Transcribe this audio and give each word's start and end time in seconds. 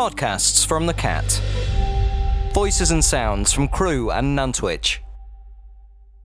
Podcasts 0.00 0.64
from 0.66 0.86
the 0.86 0.94
Cat. 0.94 1.42
Voices 2.54 2.90
and 2.90 3.04
sounds 3.04 3.52
from 3.52 3.68
Crewe 3.68 4.10
and 4.10 4.34
Nantwich. 4.34 5.00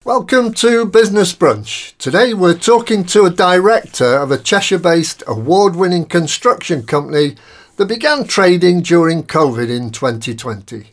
Welcome 0.05 0.55
to 0.55 0.87
Business 0.87 1.35
Brunch. 1.35 1.97
Today 1.99 2.33
we're 2.33 2.57
talking 2.57 3.03
to 3.07 3.25
a 3.25 3.31
director 3.31 4.19
of 4.19 4.31
a 4.31 4.39
Cheshire 4.39 4.79
based 4.79 5.25
award 5.27 5.75
winning 5.75 6.05
construction 6.05 6.85
company 6.85 7.35
that 7.77 7.87
began 7.87 8.29
trading 8.29 8.83
during 8.83 9.25
COVID 9.25 9.69
in 9.69 9.91
2020. 9.91 10.93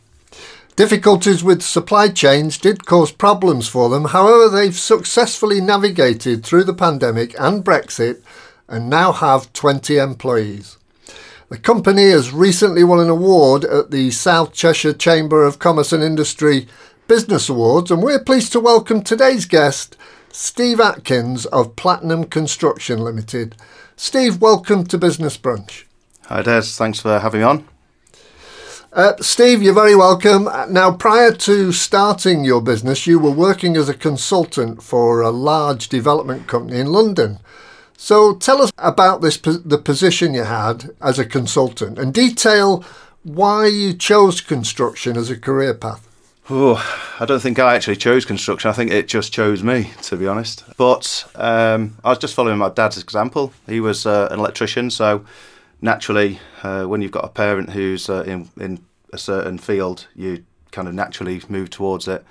Difficulties 0.74 1.44
with 1.44 1.62
supply 1.62 2.08
chains 2.08 2.58
did 2.58 2.86
cause 2.86 3.12
problems 3.12 3.68
for 3.68 3.88
them, 3.88 4.06
however, 4.06 4.48
they've 4.48 4.74
successfully 4.74 5.60
navigated 5.60 6.44
through 6.44 6.64
the 6.64 6.74
pandemic 6.74 7.38
and 7.38 7.64
Brexit 7.64 8.20
and 8.66 8.90
now 8.90 9.12
have 9.12 9.52
20 9.52 9.96
employees. 9.96 10.76
The 11.50 11.58
company 11.58 12.08
has 12.08 12.32
recently 12.32 12.84
won 12.84 13.00
an 13.00 13.10
award 13.10 13.66
at 13.66 13.90
the 13.90 14.10
South 14.10 14.54
Cheshire 14.54 14.94
Chamber 14.94 15.44
of 15.44 15.58
Commerce 15.58 15.92
and 15.92 16.02
Industry 16.02 16.66
Business 17.06 17.50
Awards, 17.50 17.90
and 17.90 18.02
we're 18.02 18.18
pleased 18.18 18.50
to 18.52 18.60
welcome 18.60 19.02
today's 19.02 19.44
guest, 19.44 19.98
Steve 20.32 20.80
Atkins 20.80 21.44
of 21.46 21.76
Platinum 21.76 22.24
Construction 22.24 23.00
Limited. 23.00 23.56
Steve, 23.94 24.40
welcome 24.40 24.84
to 24.86 24.96
Business 24.96 25.36
Brunch. 25.36 25.84
Hi, 26.28 26.40
Des. 26.40 26.62
Thanks 26.62 27.00
for 27.00 27.18
having 27.18 27.40
me 27.40 27.46
on. 27.46 27.68
Uh, 28.94 29.12
Steve, 29.20 29.62
you're 29.62 29.74
very 29.74 29.94
welcome. 29.94 30.48
Now, 30.70 30.92
prior 30.92 31.30
to 31.30 31.72
starting 31.72 32.44
your 32.44 32.62
business, 32.62 33.06
you 33.06 33.18
were 33.18 33.30
working 33.30 33.76
as 33.76 33.90
a 33.90 33.94
consultant 33.94 34.82
for 34.82 35.20
a 35.20 35.30
large 35.30 35.90
development 35.90 36.46
company 36.46 36.80
in 36.80 36.86
London. 36.86 37.38
So, 37.96 38.34
tell 38.34 38.60
us 38.60 38.72
about 38.78 39.22
this 39.22 39.36
the 39.38 39.78
position 39.78 40.34
you 40.34 40.44
had 40.44 40.90
as 41.00 41.18
a 41.18 41.24
consultant 41.24 41.98
and 41.98 42.12
detail 42.12 42.84
why 43.22 43.66
you 43.66 43.94
chose 43.94 44.40
construction 44.40 45.16
as 45.16 45.30
a 45.30 45.38
career 45.38 45.74
path. 45.74 46.06
Oh, 46.50 46.76
I 47.18 47.24
don't 47.24 47.40
think 47.40 47.58
I 47.58 47.74
actually 47.74 47.96
chose 47.96 48.26
construction. 48.26 48.68
I 48.68 48.74
think 48.74 48.90
it 48.90 49.08
just 49.08 49.32
chose 49.32 49.62
me, 49.62 49.90
to 50.02 50.16
be 50.16 50.26
honest. 50.26 50.62
But 50.76 51.24
um, 51.36 51.96
I 52.04 52.10
was 52.10 52.18
just 52.18 52.34
following 52.34 52.58
my 52.58 52.68
dad's 52.68 53.02
example. 53.02 53.54
He 53.66 53.80
was 53.80 54.04
uh, 54.04 54.28
an 54.30 54.40
electrician, 54.40 54.90
so 54.90 55.24
naturally, 55.80 56.40
uh, 56.62 56.84
when 56.84 57.00
you've 57.00 57.12
got 57.12 57.24
a 57.24 57.28
parent 57.28 57.70
who's 57.70 58.10
uh, 58.10 58.24
in 58.24 58.50
in 58.60 58.84
a 59.12 59.18
certain 59.18 59.56
field, 59.56 60.06
you 60.14 60.44
kind 60.70 60.88
of 60.88 60.94
naturally 60.94 61.40
move 61.48 61.70
towards 61.70 62.08
it. 62.08 62.24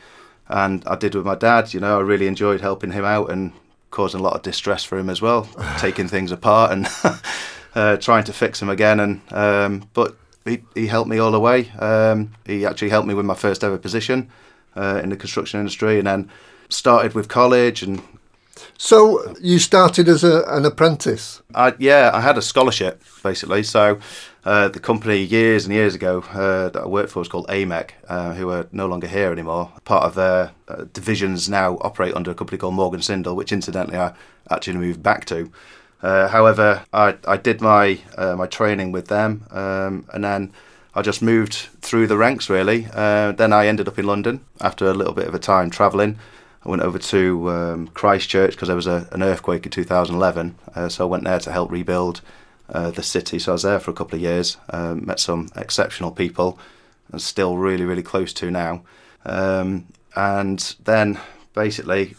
And 0.48 0.84
I 0.86 0.96
did 0.96 1.16
with 1.16 1.26
my 1.26 1.36
dad. 1.36 1.74
You 1.74 1.80
know, 1.80 1.98
I 1.98 2.02
really 2.02 2.28
enjoyed 2.28 2.62
helping 2.62 2.92
him 2.92 3.06
out 3.06 3.32
and 3.32 3.54
causing 3.94 4.20
a 4.20 4.24
lot 4.24 4.34
of 4.34 4.42
distress 4.42 4.84
for 4.84 4.98
him 4.98 5.10
as 5.10 5.22
well, 5.22 5.48
taking 5.78 6.08
things 6.08 6.32
apart 6.32 6.72
and 6.72 6.88
uh, 7.76 7.98
trying 7.98 8.24
to 8.26 8.34
fix 8.34 8.60
them 8.60 8.70
again. 8.70 9.00
And 9.00 9.22
um, 9.32 9.90
but 9.94 10.18
he, 10.44 10.64
he 10.76 10.88
helped 10.88 11.10
me 11.10 11.20
all 11.20 11.32
the 11.32 11.40
way. 11.40 11.70
Um, 11.80 12.34
he 12.46 12.66
actually 12.66 12.90
helped 12.90 13.08
me 13.08 13.14
with 13.14 13.26
my 13.26 13.36
first 13.36 13.64
ever 13.64 13.78
position 13.78 14.30
uh, 14.76 15.00
in 15.02 15.10
the 15.10 15.16
construction 15.16 15.60
industry, 15.60 16.00
and 16.00 16.08
then 16.08 16.30
started 16.70 17.14
with 17.14 17.30
college. 17.30 17.84
And 17.84 18.02
so 18.78 19.36
you 19.42 19.60
started 19.60 20.08
as 20.10 20.24
a, 20.24 20.44
an 20.48 20.66
apprentice. 20.66 21.42
I, 21.56 21.74
yeah, 21.80 22.12
I 22.14 22.22
had 22.22 22.38
a 22.38 22.42
scholarship 22.42 23.02
basically. 23.24 23.64
So 23.64 24.00
uh, 24.46 24.68
the 24.68 24.80
company 24.80 25.20
years 25.20 25.66
and 25.66 25.74
years 25.74 25.96
ago 25.96 26.24
uh, 26.34 26.70
that 26.70 26.84
I 26.84 26.88
worked 26.88 27.12
for 27.12 27.20
was 27.20 27.30
called 27.30 27.48
AMEC, 27.48 27.92
uh, 28.10 28.34
who 28.34 28.50
are 28.50 28.68
no 28.72 28.88
longer 28.88 29.08
here 29.08 29.32
anymore. 29.32 29.72
Part 29.86 30.04
of 30.04 30.16
their 30.16 30.52
uh, 30.68 30.86
divisions 30.92 31.48
now 31.50 31.78
operate 31.82 32.14
under 32.14 32.32
a 32.32 32.36
company 32.36 32.58
called 32.58 32.74
Morgan 32.74 33.02
Sindall, 33.02 33.36
which 33.36 33.52
incidentally 33.52 33.98
I 33.98 34.14
actually 34.50 34.78
moved 34.78 35.02
back 35.02 35.26
to. 35.26 35.52
Uh, 36.02 36.28
however, 36.28 36.84
I, 36.92 37.16
I 37.26 37.38
did 37.38 37.62
my 37.62 38.00
uh, 38.18 38.36
my 38.36 38.46
training 38.46 38.92
with 38.92 39.08
them, 39.08 39.46
um, 39.52 40.06
and 40.12 40.22
then 40.22 40.52
I 40.94 41.02
just 41.02 41.22
moved 41.22 41.54
through 41.80 42.08
the 42.08 42.18
ranks 42.18 42.50
really. 42.50 42.82
Then 42.82 43.54
I 43.54 43.68
ended 43.68 43.88
up 43.88 43.98
in 43.98 44.06
London 44.06 44.42
after 44.60 44.86
a 44.88 44.94
little 44.94 45.14
bit 45.14 45.28
of 45.28 45.34
a 45.34 45.40
time 45.40 45.70
travelling. 45.70 46.20
I 46.66 46.70
went 46.70 46.82
over 46.82 46.98
to 46.98 47.50
um, 47.50 47.88
Christchurch 47.90 48.52
because 48.52 48.68
there 48.68 48.76
was 48.76 48.88
a, 48.88 49.08
an 49.12 49.22
earthquake 49.22 49.66
in 49.66 49.72
2011, 49.72 50.56
uh, 50.76 50.90
so 50.90 51.06
I 51.06 51.10
went 51.10 51.26
there 51.26 51.40
to 51.40 51.52
help 51.52 51.72
rebuild 51.72 52.22
uh, 52.70 52.92
the 52.92 53.04
city. 53.04 53.40
So 53.40 53.52
I 53.52 53.54
was 53.54 53.64
there 53.64 53.80
for 53.80 53.92
a 53.92 53.94
couple 53.94 54.16
of 54.16 54.22
years, 54.22 54.58
um, 54.70 55.06
met 55.06 55.20
some 55.20 55.50
exceptional 55.56 56.12
people, 56.12 56.58
and 57.12 57.22
still 57.22 57.58
really 57.58 57.86
really 57.86 58.04
close 58.04 58.34
to 58.34 58.50
now. 58.50 58.84
Um, 59.26 59.88
and 60.16 60.76
then 60.84 61.20
basically 61.54 62.16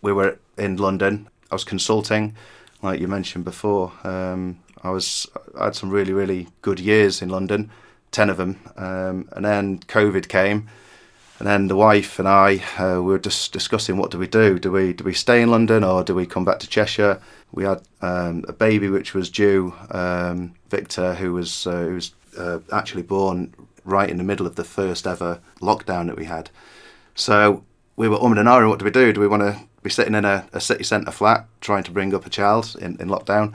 we 0.00 0.12
were 0.12 0.38
in 0.56 0.76
London. 0.76 1.28
I 1.50 1.54
was 1.54 1.64
consulting 1.64 2.34
like 2.82 3.00
you 3.00 3.08
mentioned 3.08 3.44
before, 3.44 3.92
um, 4.04 4.58
I 4.82 4.90
was 4.90 5.26
I 5.58 5.66
had 5.66 5.76
some 5.76 5.90
really 5.90 6.12
really 6.12 6.48
good 6.60 6.80
years 6.80 7.22
in 7.22 7.28
London, 7.28 7.70
ten 8.10 8.28
of 8.28 8.36
them, 8.36 8.58
um, 8.76 9.28
and 9.32 9.44
then 9.44 9.78
COVID 9.78 10.28
came, 10.28 10.68
and 11.42 11.48
then 11.48 11.66
the 11.66 11.74
wife 11.74 12.20
and 12.20 12.28
I 12.28 12.62
uh, 12.78 13.02
we 13.02 13.10
were 13.10 13.18
just 13.18 13.52
discussing 13.52 13.96
what 13.96 14.12
do 14.12 14.18
we 14.18 14.28
do? 14.28 14.60
Do 14.60 14.70
we 14.70 14.92
do 14.92 15.02
we 15.02 15.12
stay 15.12 15.42
in 15.42 15.50
London 15.50 15.82
or 15.82 16.04
do 16.04 16.14
we 16.14 16.24
come 16.24 16.44
back 16.44 16.60
to 16.60 16.68
Cheshire? 16.68 17.20
We 17.50 17.64
had 17.64 17.82
um, 18.00 18.44
a 18.46 18.52
baby 18.52 18.88
which 18.88 19.12
was 19.12 19.28
due, 19.28 19.74
um, 19.90 20.54
Victor, 20.70 21.14
who 21.14 21.32
was 21.32 21.66
uh, 21.66 21.80
who 21.80 21.94
was 21.94 22.12
uh, 22.38 22.60
actually 22.70 23.02
born 23.02 23.52
right 23.84 24.08
in 24.08 24.18
the 24.18 24.22
middle 24.22 24.46
of 24.46 24.54
the 24.54 24.62
first 24.62 25.04
ever 25.04 25.40
lockdown 25.60 26.06
that 26.06 26.16
we 26.16 26.26
had. 26.26 26.48
So 27.16 27.64
we 27.96 28.06
were 28.06 28.18
umming 28.18 28.38
and 28.38 28.48
ahhing, 28.48 28.68
what 28.68 28.78
do 28.78 28.84
we 28.84 28.92
do? 28.92 29.12
Do 29.12 29.20
we 29.20 29.26
want 29.26 29.42
to 29.42 29.58
be 29.82 29.90
sitting 29.90 30.14
in 30.14 30.24
a, 30.24 30.46
a 30.52 30.60
city 30.60 30.84
centre 30.84 31.10
flat 31.10 31.48
trying 31.60 31.82
to 31.82 31.90
bring 31.90 32.14
up 32.14 32.24
a 32.24 32.30
child 32.30 32.76
in, 32.80 32.94
in 33.00 33.08
lockdown, 33.08 33.52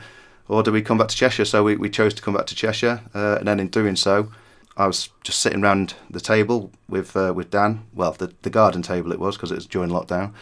or 0.49 0.61
do 0.61 0.73
we 0.73 0.81
come 0.81 0.97
back 0.97 1.07
to 1.07 1.15
Cheshire? 1.15 1.45
So 1.45 1.63
we, 1.63 1.77
we 1.77 1.89
chose 1.89 2.13
to 2.15 2.21
come 2.21 2.33
back 2.33 2.47
to 2.47 2.55
Cheshire, 2.55 2.99
uh, 3.15 3.37
and 3.39 3.47
then 3.47 3.61
in 3.61 3.69
doing 3.69 3.95
so, 3.95 4.29
I 4.77 4.85
was 4.85 5.09
just 5.23 5.39
sitting 5.39 5.63
around 5.63 5.95
the 6.09 6.21
table 6.21 6.71
with 6.87 7.15
uh, 7.15 7.33
with 7.35 7.49
Dan. 7.49 7.83
Well, 7.93 8.11
the, 8.13 8.33
the 8.43 8.49
garden 8.49 8.81
table 8.81 9.11
it 9.11 9.19
was 9.19 9.35
because 9.35 9.51
it 9.51 9.55
was 9.55 9.65
during 9.65 9.89
lockdown. 9.89 10.33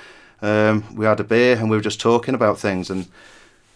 Um, 0.41 0.96
we 0.96 1.06
had 1.06 1.19
a 1.19 1.23
beer 1.23 1.57
and 1.57 1.69
we 1.69 1.78
were 1.78 1.81
just 1.81 2.01
talking 2.01 2.35
about 2.35 2.59
things. 2.59 2.90
And 2.90 3.07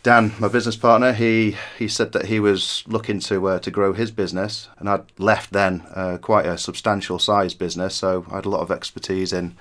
Dan, 0.03 0.33
my 0.39 0.49
business 0.49 0.75
partner, 0.75 1.13
he 1.13 1.55
he 1.77 1.87
said 1.87 2.11
that 2.11 2.25
he 2.25 2.39
was 2.39 2.83
looking 2.87 3.19
to 3.21 3.47
uh, 3.47 3.59
to 3.59 3.71
grow 3.71 3.93
his 3.93 4.11
business, 4.11 4.69
and 4.77 4.89
I'd 4.89 5.05
left 5.17 5.51
then 5.51 5.83
uh, 5.95 6.17
quite 6.21 6.45
a 6.45 6.57
substantial 6.57 7.19
size 7.19 7.53
business, 7.53 7.95
so 7.95 8.25
I 8.29 8.35
had 8.35 8.45
a 8.45 8.49
lot 8.49 8.61
of 8.61 8.71
expertise 8.71 9.33
in 9.33 9.55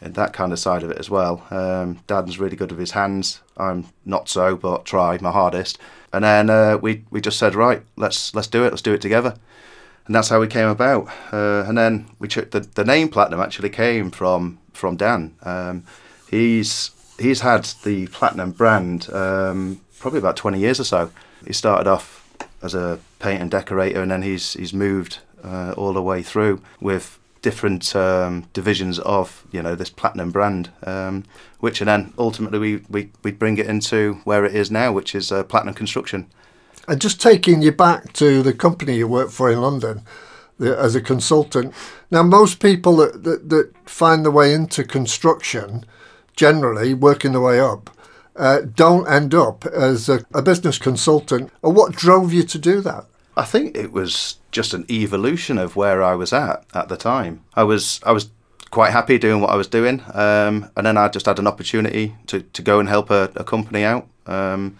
in 0.00 0.12
that 0.12 0.32
kind 0.32 0.52
of 0.52 0.58
side 0.58 0.82
of 0.82 0.90
it 0.90 0.98
as 0.98 1.08
well. 1.10 1.46
Um, 1.50 2.00
Dad's 2.06 2.38
really 2.38 2.56
good 2.56 2.70
with 2.70 2.80
his 2.80 2.90
hands. 2.92 3.40
I'm 3.56 3.86
not 4.04 4.28
so, 4.28 4.56
but 4.56 4.84
try 4.84 5.18
my 5.20 5.30
hardest. 5.30 5.78
And 6.12 6.24
then 6.24 6.50
uh, 6.50 6.78
we 6.78 7.04
we 7.10 7.20
just 7.20 7.38
said, 7.38 7.54
right, 7.54 7.82
let's 7.96 8.34
let's 8.34 8.48
do 8.48 8.64
it. 8.64 8.70
Let's 8.70 8.82
do 8.82 8.94
it 8.94 9.00
together. 9.00 9.36
And 10.06 10.14
that's 10.14 10.28
how 10.28 10.40
we 10.40 10.46
came 10.46 10.68
about. 10.68 11.08
Uh, 11.32 11.64
and 11.66 11.78
then 11.78 12.06
we 12.18 12.28
ch- 12.28 12.50
the 12.50 12.60
the 12.74 12.84
name 12.84 13.08
Platinum 13.08 13.40
actually 13.40 13.70
came 13.70 14.10
from 14.10 14.58
from 14.72 14.96
Dan. 14.96 15.34
Um, 15.42 15.84
he's 16.28 16.90
he's 17.18 17.40
had 17.40 17.64
the 17.84 18.06
Platinum 18.08 18.50
brand 18.52 19.08
um, 19.12 19.80
probably 19.98 20.18
about 20.18 20.36
20 20.36 20.58
years 20.58 20.78
or 20.80 20.84
so. 20.84 21.10
He 21.46 21.52
started 21.52 21.88
off 21.88 22.22
as 22.62 22.74
a 22.74 22.98
paint 23.18 23.40
and 23.40 23.50
decorator, 23.50 24.02
and 24.02 24.10
then 24.10 24.22
he's 24.22 24.54
he's 24.54 24.74
moved 24.74 25.18
uh, 25.42 25.74
all 25.76 25.92
the 25.92 26.02
way 26.02 26.22
through 26.22 26.60
with 26.80 27.18
different 27.40 27.94
um, 27.94 28.46
divisions 28.54 28.98
of 29.00 29.44
you 29.52 29.62
know 29.62 29.74
this 29.74 29.90
platinum 29.90 30.30
brand, 30.30 30.70
um, 30.84 31.24
which 31.60 31.80
and 31.80 31.88
then 31.88 32.12
ultimately 32.18 32.58
we, 32.58 32.76
we 32.88 33.10
we 33.22 33.30
bring 33.30 33.58
it 33.58 33.66
into 33.66 34.14
where 34.24 34.44
it 34.44 34.54
is 34.54 34.70
now, 34.70 34.92
which 34.92 35.14
is 35.14 35.30
uh, 35.30 35.44
platinum 35.44 35.74
construction. 35.74 36.26
And 36.86 37.00
just 37.00 37.20
taking 37.20 37.62
you 37.62 37.72
back 37.72 38.12
to 38.14 38.42
the 38.42 38.52
company 38.52 38.96
you 38.96 39.08
worked 39.08 39.32
for 39.32 39.50
in 39.50 39.60
London 39.60 40.02
the, 40.58 40.78
as 40.78 40.94
a 40.94 41.00
consultant. 41.00 41.74
Now, 42.10 42.22
most 42.22 42.60
people 42.60 42.96
that, 42.96 43.24
that, 43.24 43.48
that 43.50 43.72
find 43.88 44.24
their 44.24 44.32
way 44.32 44.52
into 44.52 44.84
construction, 44.84 45.84
generally 46.36 46.94
working 46.94 47.32
their 47.32 47.40
way 47.40 47.58
up, 47.60 47.90
uh, 48.36 48.60
don't 48.74 49.08
end 49.08 49.34
up 49.34 49.64
as 49.66 50.08
a, 50.08 50.24
a 50.34 50.42
business 50.42 50.78
consultant. 50.78 51.50
What 51.60 51.92
drove 51.92 52.32
you 52.32 52.42
to 52.42 52.58
do 52.58 52.80
that? 52.80 53.06
I 53.36 53.44
think 53.44 53.76
it 53.76 53.92
was 53.92 54.38
just 54.50 54.74
an 54.74 54.86
evolution 54.90 55.58
of 55.58 55.76
where 55.76 56.02
I 56.02 56.14
was 56.14 56.32
at 56.32 56.64
at 56.74 56.88
the 56.88 56.96
time. 56.96 57.44
I 57.54 57.64
was 57.64 58.00
I 58.04 58.12
was 58.12 58.30
quite 58.70 58.92
happy 58.92 59.18
doing 59.18 59.40
what 59.40 59.50
I 59.50 59.56
was 59.56 59.68
doing, 59.68 60.02
um, 60.12 60.70
and 60.76 60.86
then 60.86 60.96
I 60.96 61.08
just 61.08 61.26
had 61.26 61.38
an 61.38 61.46
opportunity 61.46 62.14
to, 62.26 62.40
to 62.40 62.62
go 62.62 62.80
and 62.80 62.88
help 62.88 63.10
a, 63.10 63.30
a 63.36 63.44
company 63.44 63.84
out. 63.84 64.08
Um, 64.26 64.78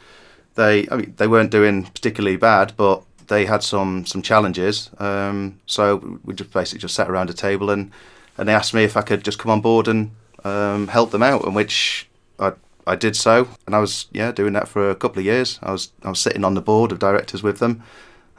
they 0.54 0.86
I 0.90 0.96
mean, 0.96 1.14
they 1.16 1.26
weren't 1.26 1.50
doing 1.50 1.84
particularly 1.84 2.36
bad, 2.36 2.74
but 2.76 3.02
they 3.26 3.46
had 3.46 3.62
some 3.62 4.06
some 4.06 4.22
challenges. 4.22 4.90
Um, 4.98 5.60
so 5.66 6.20
we 6.24 6.34
just 6.34 6.52
basically 6.52 6.80
just 6.80 6.94
sat 6.94 7.10
around 7.10 7.30
a 7.30 7.34
table 7.34 7.70
and 7.70 7.90
and 8.38 8.48
they 8.48 8.54
asked 8.54 8.74
me 8.74 8.84
if 8.84 8.96
I 8.96 9.02
could 9.02 9.24
just 9.24 9.38
come 9.38 9.52
on 9.52 9.60
board 9.60 9.88
and 9.88 10.10
um, 10.44 10.88
help 10.88 11.10
them 11.10 11.22
out, 11.22 11.44
and 11.44 11.54
which 11.54 12.08
I 12.38 12.52
I 12.86 12.96
did 12.96 13.16
so, 13.16 13.48
and 13.66 13.74
I 13.74 13.78
was 13.78 14.06
yeah 14.12 14.32
doing 14.32 14.52
that 14.54 14.68
for 14.68 14.90
a 14.90 14.94
couple 14.96 15.20
of 15.20 15.24
years. 15.24 15.58
I 15.62 15.72
was 15.72 15.92
I 16.02 16.08
was 16.08 16.20
sitting 16.20 16.44
on 16.44 16.54
the 16.54 16.62
board 16.62 16.92
of 16.92 16.98
directors 16.98 17.42
with 17.42 17.58
them 17.58 17.82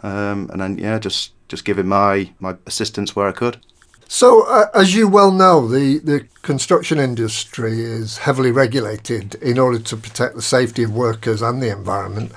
um, 0.06 0.50
and 0.52 0.62
then 0.62 0.78
yeah, 0.78 1.00
just 1.00 1.32
just 1.48 1.66
giving 1.66 1.88
my 1.88 2.32
my 2.40 2.56
assistance 2.66 3.16
where 3.16 3.28
I 3.28 3.32
could. 3.32 3.58
So, 4.08 4.44
uh, 4.48 4.68
as 4.74 4.94
you 4.94 5.08
well 5.08 5.32
know, 5.32 5.68
the, 5.68 5.98
the 5.98 6.28
construction 6.44 7.00
industry 7.00 7.82
is 7.82 8.20
heavily 8.20 8.52
regulated 8.52 9.36
in 9.36 9.58
order 9.58 9.80
to 9.80 9.98
protect 9.98 10.36
the 10.36 10.42
safety 10.42 10.84
of 10.84 10.94
workers 10.94 11.42
and 11.42 11.62
the 11.62 11.72
environment. 11.72 12.32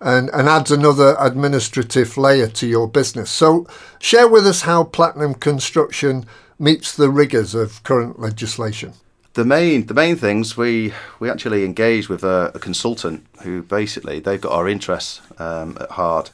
and, 0.00 0.28
and 0.34 0.48
adds 0.48 0.70
another 0.70 1.16
administrative 1.18 2.18
layer 2.18 2.46
to 2.46 2.66
your 2.66 2.86
business. 2.86 3.30
So, 3.30 3.66
share 3.98 4.28
with 4.28 4.46
us 4.46 4.62
how 4.62 4.84
Platinum 4.84 5.34
Construction 5.34 6.26
meets 6.58 6.94
the 6.94 7.10
rigours 7.10 7.54
of 7.54 7.82
current 7.82 8.20
legislation. 8.20 8.92
The 9.32 9.44
main 9.44 9.86
the 9.86 9.94
main 9.94 10.14
things 10.14 10.56
we 10.56 10.92
we 11.18 11.28
actually 11.28 11.64
engage 11.64 12.08
with 12.08 12.22
a, 12.22 12.52
a 12.54 12.58
consultant 12.60 13.26
who 13.42 13.62
basically 13.62 14.20
they've 14.20 14.40
got 14.40 14.52
our 14.52 14.68
interests 14.68 15.20
um, 15.38 15.76
at 15.80 15.90
heart. 15.92 16.30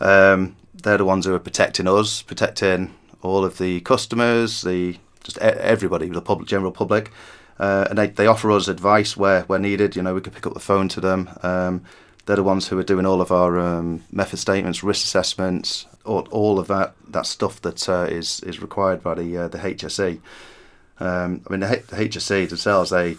Um, 0.00 0.56
they're 0.74 0.98
the 0.98 1.06
ones 1.06 1.24
who 1.24 1.34
are 1.34 1.38
protecting 1.38 1.88
us, 1.88 2.20
protecting 2.20 2.94
all 3.26 3.44
of 3.44 3.58
the 3.58 3.80
customers, 3.80 4.62
the 4.62 4.96
just 5.22 5.38
everybody, 5.38 6.08
the 6.08 6.22
public, 6.22 6.48
general 6.48 6.70
public, 6.70 7.10
uh, 7.58 7.86
and 7.90 7.98
they, 7.98 8.06
they 8.08 8.26
offer 8.26 8.50
us 8.52 8.68
advice 8.68 9.16
where 9.16 9.42
where 9.42 9.58
needed. 9.58 9.96
You 9.96 10.02
know, 10.02 10.14
we 10.14 10.20
can 10.20 10.32
pick 10.32 10.46
up 10.46 10.54
the 10.54 10.60
phone 10.60 10.88
to 10.88 11.00
them. 11.00 11.30
Um, 11.42 11.82
they're 12.26 12.36
the 12.36 12.42
ones 12.42 12.68
who 12.68 12.78
are 12.78 12.82
doing 12.82 13.06
all 13.06 13.20
of 13.20 13.30
our 13.30 13.58
um, 13.58 14.02
method 14.10 14.38
statements, 14.38 14.82
risk 14.82 15.04
assessments, 15.04 15.86
all, 16.04 16.26
all 16.30 16.58
of 16.58 16.66
that 16.68 16.94
that 17.08 17.26
stuff 17.26 17.60
that 17.62 17.88
uh, 17.88 18.06
is 18.10 18.40
is 18.40 18.60
required 18.60 19.02
by 19.02 19.14
the 19.14 19.36
uh, 19.36 19.48
the 19.48 19.58
HSE. 19.58 20.20
Um, 20.98 21.42
I 21.46 21.50
mean, 21.50 21.60
the, 21.60 21.76
H- 21.76 21.86
the 21.86 21.96
HSE 21.96 22.48
themselves, 22.48 22.90
they 22.90 23.16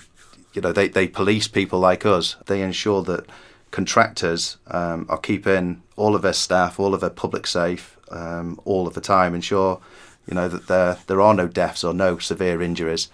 you 0.53 0.61
know 0.61 0.71
they, 0.71 0.87
they 0.87 1.07
police 1.07 1.47
people 1.47 1.79
like 1.79 2.05
us. 2.05 2.35
They 2.45 2.61
ensure 2.61 3.03
that 3.03 3.25
contractors 3.71 4.57
um, 4.67 5.05
are 5.09 5.17
keeping 5.17 5.83
all 5.95 6.15
of 6.15 6.21
their 6.21 6.33
staff, 6.33 6.79
all 6.79 6.93
of 6.93 7.01
their 7.01 7.09
public 7.09 7.47
safe, 7.47 7.96
um, 8.11 8.59
all 8.65 8.87
of 8.87 8.93
the 8.93 9.01
time. 9.01 9.35
Ensure 9.35 9.79
you 10.27 10.35
know 10.35 10.47
that 10.47 10.67
there 10.67 10.97
there 11.07 11.21
are 11.21 11.33
no 11.33 11.47
deaths 11.47 11.83
or 11.83 11.93
no 11.93 12.17
severe 12.17 12.61
injuries. 12.61 13.09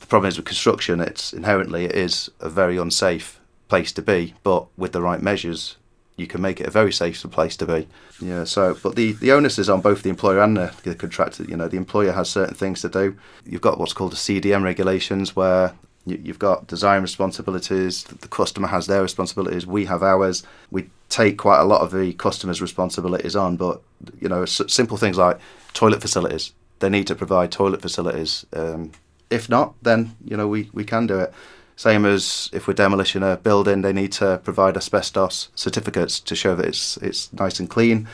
The 0.00 0.06
problem 0.06 0.28
is 0.28 0.36
with 0.36 0.46
construction; 0.46 1.00
it's 1.00 1.32
inherently 1.32 1.84
it 1.84 1.94
is 1.94 2.30
a 2.40 2.48
very 2.48 2.76
unsafe 2.76 3.40
place 3.68 3.92
to 3.92 4.02
be, 4.02 4.34
but 4.42 4.66
with 4.76 4.92
the 4.92 5.02
right 5.02 5.22
measures, 5.22 5.76
you 6.16 6.26
can 6.26 6.40
make 6.40 6.60
it 6.60 6.66
a 6.66 6.70
very 6.70 6.92
safe 6.92 7.22
place 7.30 7.56
to 7.56 7.66
be. 7.66 7.88
Yeah. 8.20 8.44
So, 8.44 8.76
but 8.82 8.96
the 8.96 9.12
the 9.12 9.32
onus 9.32 9.58
is 9.58 9.68
on 9.68 9.80
both 9.80 10.02
the 10.02 10.10
employer 10.10 10.40
and 10.40 10.56
the, 10.56 10.72
the 10.82 10.94
contractor. 10.94 11.44
You 11.44 11.56
know, 11.56 11.68
the 11.68 11.76
employer 11.76 12.12
has 12.12 12.30
certain 12.30 12.54
things 12.54 12.80
to 12.82 12.88
do. 12.88 13.16
You've 13.44 13.60
got 13.60 13.78
what's 13.78 13.92
called 13.92 14.12
the 14.12 14.16
CDM 14.16 14.62
regulations, 14.62 15.34
where 15.34 15.74
you've 16.06 16.38
got 16.38 16.66
design 16.66 17.02
responsibilities. 17.02 18.04
The 18.04 18.28
customer 18.28 18.68
has 18.68 18.86
their 18.86 19.02
responsibilities. 19.02 19.66
We 19.66 19.86
have 19.86 20.02
ours. 20.02 20.42
We 20.70 20.90
take 21.08 21.38
quite 21.38 21.60
a 21.60 21.64
lot 21.64 21.80
of 21.80 21.92
the 21.92 22.12
customer's 22.14 22.60
responsibilities 22.60 23.34
on, 23.36 23.56
but 23.56 23.80
you 24.20 24.28
know, 24.28 24.44
simple 24.44 24.96
things 24.96 25.16
like 25.16 25.38
toilet 25.72 26.00
facilities. 26.00 26.52
They 26.80 26.90
need 26.90 27.06
to 27.06 27.14
provide 27.14 27.52
toilet 27.52 27.80
facilities. 27.80 28.44
Um, 28.52 28.92
if 29.30 29.48
not, 29.48 29.74
then 29.82 30.14
you 30.24 30.36
know 30.36 30.48
we, 30.48 30.70
we 30.72 30.84
can 30.84 31.06
do 31.06 31.18
it. 31.20 31.32
Same 31.76 32.04
as 32.04 32.50
if 32.52 32.68
we're 32.68 32.74
demolishing 32.74 33.22
a 33.22 33.36
building, 33.36 33.82
they 33.82 33.92
need 33.92 34.12
to 34.12 34.40
provide 34.44 34.76
asbestos 34.76 35.48
certificates 35.56 36.20
to 36.20 36.36
show 36.36 36.54
that 36.54 36.66
it's 36.66 36.96
it's 36.98 37.32
nice 37.32 37.58
and 37.58 37.68
clean. 37.68 38.06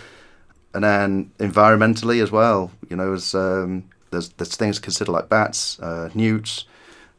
And 0.72 0.84
then 0.84 1.32
environmentally 1.38 2.22
as 2.22 2.30
well, 2.30 2.70
you 2.88 2.96
know, 2.96 3.12
as 3.12 3.34
um, 3.34 3.84
there's 4.10 4.30
there's 4.30 4.56
things 4.56 4.76
to 4.76 4.82
consider 4.82 5.12
like 5.12 5.28
bats, 5.28 5.78
uh, 5.80 6.10
newts, 6.14 6.64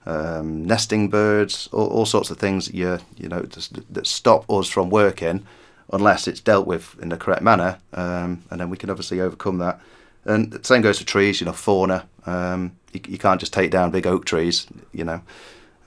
um, 0.05 0.65
nesting 0.65 1.09
birds, 1.09 1.69
all, 1.71 1.87
all, 1.87 2.05
sorts 2.05 2.29
of 2.31 2.37
things 2.37 2.65
that 2.65 2.75
you 2.75 2.99
you 3.17 3.29
know 3.29 3.41
that 3.41 4.07
stop 4.07 4.49
us 4.49 4.67
from 4.67 4.89
working 4.89 5.45
unless 5.93 6.27
it's 6.27 6.39
dealt 6.39 6.65
with 6.65 6.97
in 7.01 7.09
the 7.09 7.17
correct 7.17 7.41
manner, 7.41 7.77
um, 7.93 8.43
and 8.49 8.59
then 8.59 8.69
we 8.69 8.77
can 8.77 8.89
obviously 8.89 9.21
overcome 9.21 9.57
that. 9.59 9.79
And 10.25 10.51
the 10.51 10.63
same 10.63 10.81
goes 10.81 10.99
for 10.99 11.05
trees, 11.05 11.41
you 11.41 11.45
know, 11.45 11.53
fauna. 11.53 12.07
Um, 12.25 12.73
you, 12.93 13.01
you, 13.07 13.17
can't 13.17 13.39
just 13.39 13.53
take 13.53 13.71
down 13.71 13.91
big 13.91 14.05
oak 14.05 14.25
trees, 14.25 14.67
you 14.93 15.03
know. 15.03 15.21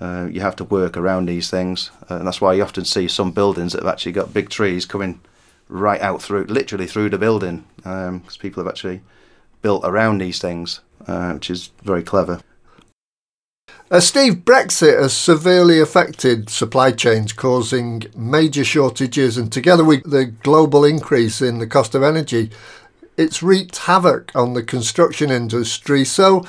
Uh, 0.01 0.29
you 0.31 0.41
have 0.41 0.57
to 0.57 0.65
work 0.65 0.97
around 0.97 1.27
these 1.27 1.51
things, 1.51 1.91
uh, 2.11 2.17
and 2.17 2.27
that's 2.27 2.41
why 2.41 2.53
you 2.53 2.63
often 2.63 2.85
see 2.85 3.09
some 3.09 3.31
buildings 3.31 3.73
that 3.73 3.83
have 3.83 3.93
actually 3.93 4.13
got 4.13 4.35
big 4.35 4.51
trees 4.51 4.85
coming 4.85 5.21
right 5.69 6.01
out 6.01 6.21
through, 6.21 6.45
literally 6.45 6.87
through 6.87 7.09
the 7.09 7.19
building, 7.19 7.65
because 7.77 8.09
um, 8.09 8.23
people 8.41 8.63
have 8.63 8.71
actually 8.71 9.01
built 9.63 9.85
around 9.85 10.19
these 10.19 10.41
things, 10.41 10.81
uh, 11.07 11.33
which 11.33 11.49
is 11.49 11.71
very 11.83 12.03
clever. 12.03 12.41
Uh, 13.95 14.01
Steve, 14.01 14.39
Brexit 14.45 15.01
has 15.01 15.17
severely 15.17 15.79
affected 15.79 16.51
supply 16.51 16.91
chains, 16.91 17.33
causing 17.33 18.03
major 18.17 18.65
shortages, 18.65 19.39
and 19.39 19.53
together 19.53 19.85
with 19.85 20.03
the 20.11 20.25
global 20.25 20.85
increase 20.85 21.41
in 21.41 21.59
the 21.59 21.67
cost 21.69 21.95
of 21.95 22.03
energy, 22.03 22.51
it's 23.17 23.41
wreaked 23.41 23.79
havoc 23.79 24.33
on 24.35 24.55
the 24.55 24.65
construction 24.65 25.31
industry. 25.31 26.05
So, 26.05 26.45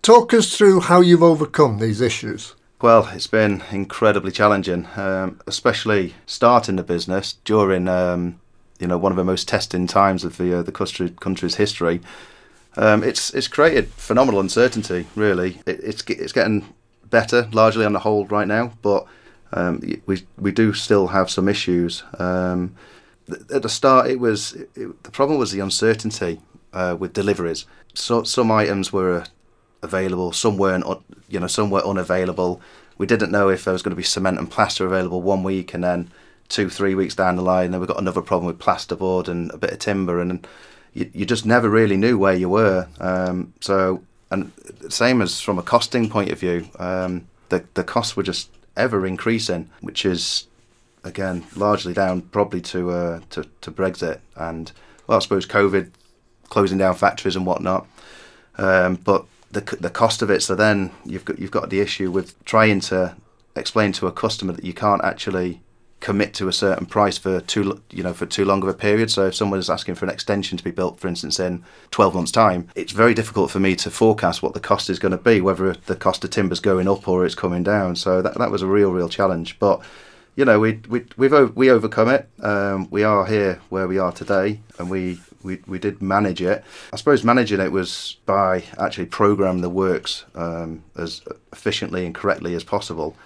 talk 0.00 0.32
us 0.32 0.56
through 0.56 0.82
how 0.82 1.00
you've 1.00 1.24
overcome 1.24 1.80
these 1.80 2.00
issues. 2.00 2.54
Well, 2.80 3.08
it's 3.12 3.26
been 3.26 3.64
incredibly 3.72 4.30
challenging, 4.30 4.86
um, 4.94 5.40
especially 5.48 6.14
starting 6.24 6.76
the 6.76 6.84
business 6.84 7.32
during 7.44 7.88
um, 7.88 8.38
you 8.78 8.86
know 8.86 8.96
one 8.96 9.10
of 9.10 9.16
the 9.16 9.24
most 9.24 9.48
testing 9.48 9.88
times 9.88 10.22
of 10.22 10.36
the 10.36 10.60
uh, 10.60 10.62
the 10.62 10.70
country, 10.70 11.10
country's 11.18 11.56
history. 11.56 12.00
Um, 12.76 13.02
it's 13.02 13.34
it's 13.34 13.48
created 13.48 13.88
phenomenal 13.88 14.38
uncertainty. 14.38 15.06
Really, 15.16 15.62
it, 15.66 15.80
it's 15.82 16.04
it's 16.04 16.32
getting 16.32 16.64
better 17.10 17.48
largely 17.52 17.84
on 17.84 17.92
the 17.92 18.00
whole 18.00 18.26
right 18.26 18.48
now, 18.48 18.72
but 18.82 19.06
um, 19.52 19.80
we 20.06 20.22
we 20.38 20.52
do 20.52 20.72
still 20.72 21.08
have 21.08 21.30
some 21.30 21.48
issues. 21.48 22.02
Um, 22.18 22.74
at 23.52 23.62
the 23.62 23.68
start, 23.68 24.08
it 24.08 24.20
was 24.20 24.54
it, 24.74 25.02
the 25.02 25.10
problem 25.10 25.38
was 25.38 25.52
the 25.52 25.60
uncertainty 25.60 26.40
uh, 26.72 26.96
with 26.98 27.12
deliveries. 27.12 27.66
So 27.94 28.22
some 28.22 28.50
items 28.50 28.92
were 28.92 29.24
available, 29.82 30.32
some 30.32 30.56
weren't. 30.58 30.84
You 31.28 31.40
know, 31.40 31.46
some 31.46 31.70
were 31.70 31.84
unavailable. 31.84 32.60
We 32.98 33.06
didn't 33.06 33.30
know 33.30 33.48
if 33.48 33.64
there 33.64 33.72
was 33.72 33.82
going 33.82 33.90
to 33.90 33.96
be 33.96 34.02
cement 34.02 34.38
and 34.38 34.50
plaster 34.50 34.86
available 34.86 35.22
one 35.22 35.42
week, 35.42 35.74
and 35.74 35.84
then 35.84 36.10
two, 36.48 36.68
three 36.68 36.94
weeks 36.94 37.14
down 37.14 37.36
the 37.36 37.42
line, 37.42 37.70
then 37.70 37.80
we 37.80 37.86
got 37.86 37.98
another 37.98 38.22
problem 38.22 38.46
with 38.46 38.58
plasterboard 38.58 39.28
and 39.28 39.50
a 39.52 39.58
bit 39.58 39.72
of 39.72 39.78
timber, 39.78 40.20
and 40.20 40.46
you, 40.94 41.10
you 41.12 41.26
just 41.26 41.46
never 41.46 41.68
really 41.68 41.96
knew 41.96 42.18
where 42.18 42.34
you 42.34 42.48
were. 42.48 42.88
Um, 43.00 43.52
so, 43.60 44.02
and 44.30 44.52
same 44.88 45.22
as 45.22 45.40
from 45.40 45.58
a 45.58 45.62
costing 45.62 46.10
point 46.10 46.30
of 46.32 46.40
view, 46.40 46.68
um, 46.78 47.26
the 47.48 47.64
the 47.74 47.84
costs 47.84 48.16
were 48.16 48.22
just 48.22 48.50
ever 48.76 49.06
increasing, 49.06 49.70
which 49.80 50.04
is 50.04 50.46
again 51.04 51.44
largely 51.54 51.92
down 51.92 52.22
probably 52.22 52.60
to 52.60 52.90
uh, 52.90 53.20
to, 53.30 53.44
to 53.60 53.70
Brexit 53.70 54.20
and 54.36 54.72
well, 55.06 55.18
I 55.18 55.20
suppose 55.20 55.46
COVID 55.46 55.90
closing 56.48 56.78
down 56.78 56.94
factories 56.94 57.36
and 57.36 57.46
whatnot. 57.46 57.86
Um, 58.58 58.96
but 58.96 59.26
the 59.50 59.60
the 59.80 59.90
cost 59.90 60.22
of 60.22 60.30
it. 60.30 60.42
So 60.42 60.54
then 60.54 60.90
you've 61.04 61.24
got 61.24 61.38
you've 61.38 61.50
got 61.50 61.70
the 61.70 61.80
issue 61.80 62.10
with 62.10 62.42
trying 62.44 62.80
to 62.80 63.16
explain 63.54 63.92
to 63.92 64.06
a 64.06 64.12
customer 64.12 64.52
that 64.52 64.64
you 64.64 64.74
can't 64.74 65.02
actually 65.04 65.60
commit 66.06 66.32
to 66.32 66.46
a 66.46 66.52
certain 66.52 66.86
price 66.86 67.18
for 67.18 67.40
too 67.40 67.82
you 67.90 68.00
know 68.00 68.12
for 68.12 68.26
too 68.26 68.44
long 68.44 68.62
of 68.62 68.68
a 68.68 68.74
period. 68.74 69.10
So 69.10 69.26
if 69.26 69.34
someone 69.34 69.58
is 69.58 69.68
asking 69.68 69.96
for 69.96 70.04
an 70.04 70.12
extension 70.12 70.56
to 70.56 70.62
be 70.62 70.70
built 70.70 71.00
for 71.00 71.08
instance 71.08 71.40
in 71.40 71.64
12 71.90 72.14
months 72.14 72.30
time 72.30 72.68
it's 72.76 72.92
very 72.92 73.12
difficult 73.12 73.50
for 73.50 73.58
me 73.58 73.74
to 73.74 73.90
forecast 73.90 74.40
what 74.40 74.54
the 74.54 74.60
cost 74.60 74.88
is 74.88 75.00
going 75.00 75.10
to 75.10 75.18
be 75.18 75.40
whether 75.40 75.72
the 75.72 75.96
cost 75.96 76.22
of 76.22 76.30
timber 76.30 76.52
is 76.52 76.60
going 76.60 76.86
up 76.86 77.08
or 77.08 77.26
it's 77.26 77.34
coming 77.34 77.64
down. 77.64 77.96
So 77.96 78.22
that, 78.22 78.38
that 78.38 78.52
was 78.52 78.62
a 78.62 78.68
real 78.68 78.92
real 78.92 79.08
challenge. 79.08 79.58
But 79.58 79.82
you 80.36 80.44
know 80.44 80.60
we 80.60 80.80
we 80.88 81.04
we've 81.16 81.56
we 81.56 81.72
overcome 81.72 82.08
it. 82.08 82.28
Um, 82.40 82.88
we 82.88 83.02
are 83.02 83.26
here 83.26 83.60
where 83.68 83.88
we 83.88 83.98
are 83.98 84.12
today 84.12 84.60
and 84.78 84.88
we 84.88 85.18
we, 85.42 85.60
we 85.66 85.80
did 85.80 86.00
manage 86.00 86.40
it. 86.40 86.62
I 86.92 86.96
suppose 86.96 87.24
managing 87.24 87.60
it 87.60 87.72
was 87.72 88.16
by 88.26 88.62
actually 88.78 89.06
programming 89.06 89.62
the 89.62 89.70
works 89.70 90.24
um, 90.36 90.84
as 90.96 91.22
efficiently 91.52 92.06
and 92.06 92.14
correctly 92.14 92.54
as 92.54 92.62
possible, 92.62 93.16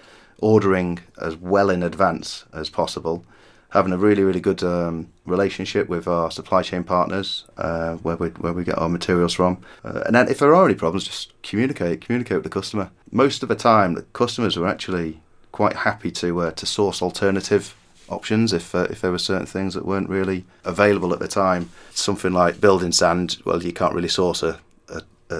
ordering 0.41 0.99
as 1.21 1.35
well 1.37 1.69
in 1.69 1.83
advance 1.83 2.45
as 2.51 2.69
possible, 2.69 3.23
having 3.69 3.93
a 3.93 3.97
really 3.97 4.23
really 4.23 4.41
good 4.41 4.63
um, 4.63 5.07
relationship 5.25 5.87
with 5.87 6.07
our 6.07 6.29
supply 6.29 6.61
chain 6.61 6.83
partners 6.83 7.45
uh, 7.57 7.95
where 7.97 8.17
we 8.17 8.29
where 8.29 8.53
we 8.53 8.63
get 8.63 8.77
our 8.77 8.89
materials 8.89 9.33
from, 9.33 9.63
uh, 9.85 10.01
and 10.05 10.15
then 10.15 10.27
if 10.27 10.39
there 10.39 10.53
are 10.53 10.65
any 10.65 10.75
problems, 10.75 11.05
just 11.05 11.31
communicate 11.43 12.01
communicate 12.01 12.37
with 12.37 12.43
the 12.43 12.49
customer. 12.49 12.89
Most 13.11 13.43
of 13.43 13.49
the 13.49 13.55
time, 13.55 13.93
the 13.93 14.03
customers 14.13 14.57
were 14.57 14.67
actually 14.67 15.21
quite 15.51 15.77
happy 15.77 16.11
to 16.11 16.41
uh, 16.41 16.51
to 16.51 16.65
source 16.65 17.01
alternative 17.01 17.75
options 18.09 18.51
if 18.51 18.75
uh, 18.75 18.87
if 18.89 18.99
there 18.99 19.11
were 19.11 19.19
certain 19.19 19.45
things 19.47 19.73
that 19.75 19.85
weren't 19.85 20.09
really 20.09 20.43
available 20.65 21.13
at 21.13 21.19
the 21.19 21.27
time. 21.27 21.69
Something 21.91 22.33
like 22.33 22.59
building 22.59 22.91
sand, 22.91 23.37
well, 23.45 23.63
you 23.63 23.71
can't 23.71 23.93
really 23.93 24.09
source 24.09 24.43
a 24.43 24.59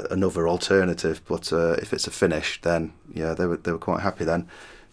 another 0.10 0.48
alternative, 0.48 1.22
but 1.28 1.52
uh, 1.52 1.74
if 1.74 1.94
it's 1.94 2.08
a 2.08 2.12
finish, 2.12 2.62
then 2.62 2.94
yeah, 3.14 3.34
they 3.34 3.46
were 3.46 3.58
they 3.58 3.72
were 3.72 3.78
quite 3.78 4.02
happy 4.02 4.24
then 4.24 4.48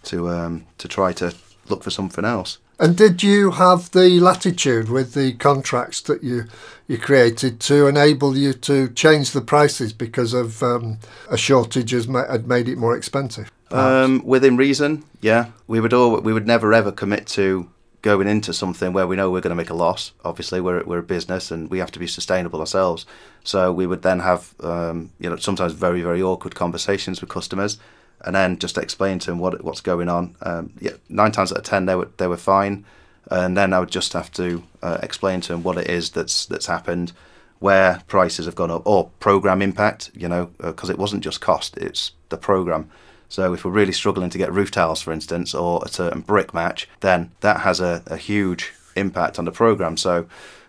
to 0.08 0.28
um, 0.28 0.66
to 0.78 0.88
try 0.88 1.12
to 1.14 1.34
look 1.68 1.82
for 1.82 1.90
something 1.90 2.24
else. 2.24 2.58
And 2.80 2.96
did 2.96 3.22
you 3.24 3.50
have 3.52 3.90
the 3.90 4.20
latitude 4.20 4.88
with 4.88 5.14
the 5.14 5.32
contracts 5.34 6.00
that 6.02 6.22
you 6.22 6.44
you 6.86 6.96
created 6.96 7.60
to 7.60 7.86
enable 7.86 8.36
you 8.36 8.52
to 8.52 8.88
change 8.88 9.32
the 9.32 9.40
prices 9.40 9.92
because 9.92 10.32
of 10.32 10.62
um, 10.62 10.98
a 11.28 11.36
shortage 11.36 11.90
has 11.90 12.06
ma- 12.06 12.30
had 12.30 12.46
made 12.46 12.68
it 12.68 12.78
more 12.78 12.96
expensive? 12.96 13.50
Um, 13.70 14.22
within 14.24 14.56
reason, 14.56 15.04
yeah. 15.20 15.46
We 15.66 15.80
would 15.80 15.92
all 15.92 16.20
we 16.20 16.32
would 16.32 16.46
never 16.46 16.72
ever 16.72 16.92
commit 16.92 17.26
to 17.28 17.68
going 18.02 18.28
into 18.28 18.52
something 18.52 18.92
where 18.92 19.06
we 19.06 19.16
know 19.16 19.28
we're 19.28 19.40
going 19.40 19.50
to 19.50 19.56
make 19.56 19.70
a 19.70 19.74
loss. 19.74 20.12
Obviously, 20.24 20.60
we're 20.60 20.84
we're 20.84 20.98
a 20.98 21.02
business 21.02 21.50
and 21.50 21.68
we 21.70 21.78
have 21.78 21.90
to 21.92 21.98
be 21.98 22.06
sustainable 22.06 22.60
ourselves. 22.60 23.06
So 23.44 23.72
we 23.72 23.86
would 23.86 24.02
then 24.02 24.20
have 24.20 24.54
um, 24.60 25.10
you 25.18 25.28
know 25.28 25.36
sometimes 25.36 25.72
very 25.72 26.02
very 26.02 26.22
awkward 26.22 26.54
conversations 26.54 27.20
with 27.20 27.30
customers, 27.30 27.78
and 28.22 28.34
then 28.34 28.58
just 28.58 28.78
explain 28.78 29.18
to 29.20 29.30
them 29.30 29.38
what 29.38 29.62
what's 29.62 29.80
going 29.80 30.08
on. 30.08 30.36
Um, 30.42 30.72
yeah, 30.80 30.92
nine 31.08 31.32
times 31.32 31.52
out 31.52 31.58
of 31.58 31.64
ten 31.64 31.86
they 31.86 31.94
were 31.94 32.08
they 32.16 32.26
were 32.26 32.36
fine. 32.36 32.84
and 33.30 33.56
then 33.56 33.72
I 33.72 33.80
would 33.80 33.90
just 33.90 34.12
have 34.14 34.32
to 34.32 34.62
uh, 34.82 34.98
explain 35.02 35.40
to 35.42 35.52
them 35.52 35.62
what 35.62 35.78
it 35.78 35.88
is 35.88 36.10
that's 36.10 36.46
that's 36.46 36.66
happened, 36.66 37.12
where 37.58 38.02
prices 38.06 38.46
have 38.46 38.54
gone 38.54 38.70
up, 38.70 38.86
or 38.86 39.10
program 39.20 39.62
impact. 39.62 40.10
You 40.14 40.28
know, 40.28 40.50
because 40.58 40.90
uh, 40.90 40.94
it 40.94 40.98
wasn't 40.98 41.24
just 41.24 41.40
cost; 41.40 41.76
it's 41.76 42.12
the 42.28 42.38
program. 42.38 42.90
So 43.28 43.52
if 43.52 43.64
we're 43.64 43.70
really 43.70 43.92
struggling 43.92 44.30
to 44.30 44.38
get 44.38 44.52
roof 44.52 44.70
tiles, 44.70 45.02
for 45.02 45.12
instance, 45.12 45.54
or 45.54 45.82
a 45.84 45.88
certain 45.88 46.22
brick 46.22 46.54
match, 46.54 46.88
then 47.00 47.30
that 47.40 47.60
has 47.60 47.78
a, 47.78 48.02
a 48.06 48.16
huge 48.16 48.72
impact 48.96 49.38
on 49.38 49.44
the 49.44 49.52
program. 49.52 49.98
So 49.98 50.26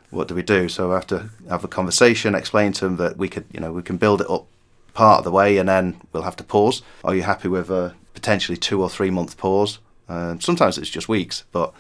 what 0.09 0.27
do 0.27 0.35
we 0.35 0.41
do? 0.41 0.67
So 0.67 0.91
I 0.91 0.95
have 0.95 1.07
to 1.07 1.29
have 1.49 1.63
a 1.63 1.69
conversation, 1.69 2.35
explain 2.35 2.73
to 2.73 2.85
them 2.85 2.97
that 2.97 3.17
we 3.17 3.29
could, 3.29 3.45
you 3.53 3.59
know, 3.59 3.71
we 3.71 3.81
can 3.81 3.97
build 3.97 4.21
it 4.21 4.29
up 4.29 4.45
part 4.93 5.19
of 5.19 5.23
the 5.23 5.31
way, 5.31 5.57
and 5.57 5.67
then 5.67 6.01
we'll 6.11 6.23
have 6.23 6.35
to 6.37 6.43
pause. 6.43 6.81
Are 7.03 7.15
you 7.15 7.23
happy 7.23 7.47
with 7.47 7.69
a 7.69 7.95
potentially 8.13 8.57
two 8.57 8.81
or 8.81 8.89
three 8.89 9.09
month 9.09 9.37
pause? 9.37 9.79
Uh, 10.07 10.37
sometimes 10.39 10.77
it's 10.77 10.89
just 10.89 11.07
weeks, 11.07 11.43
but 11.51 11.73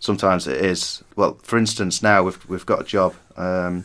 sometimes 0.00 0.46
it 0.46 0.64
is. 0.64 1.02
Well, 1.16 1.38
for 1.42 1.58
instance, 1.58 2.02
now 2.02 2.22
we've 2.22 2.48
we've 2.48 2.66
got 2.66 2.80
a 2.80 2.84
job 2.84 3.14
um, 3.36 3.84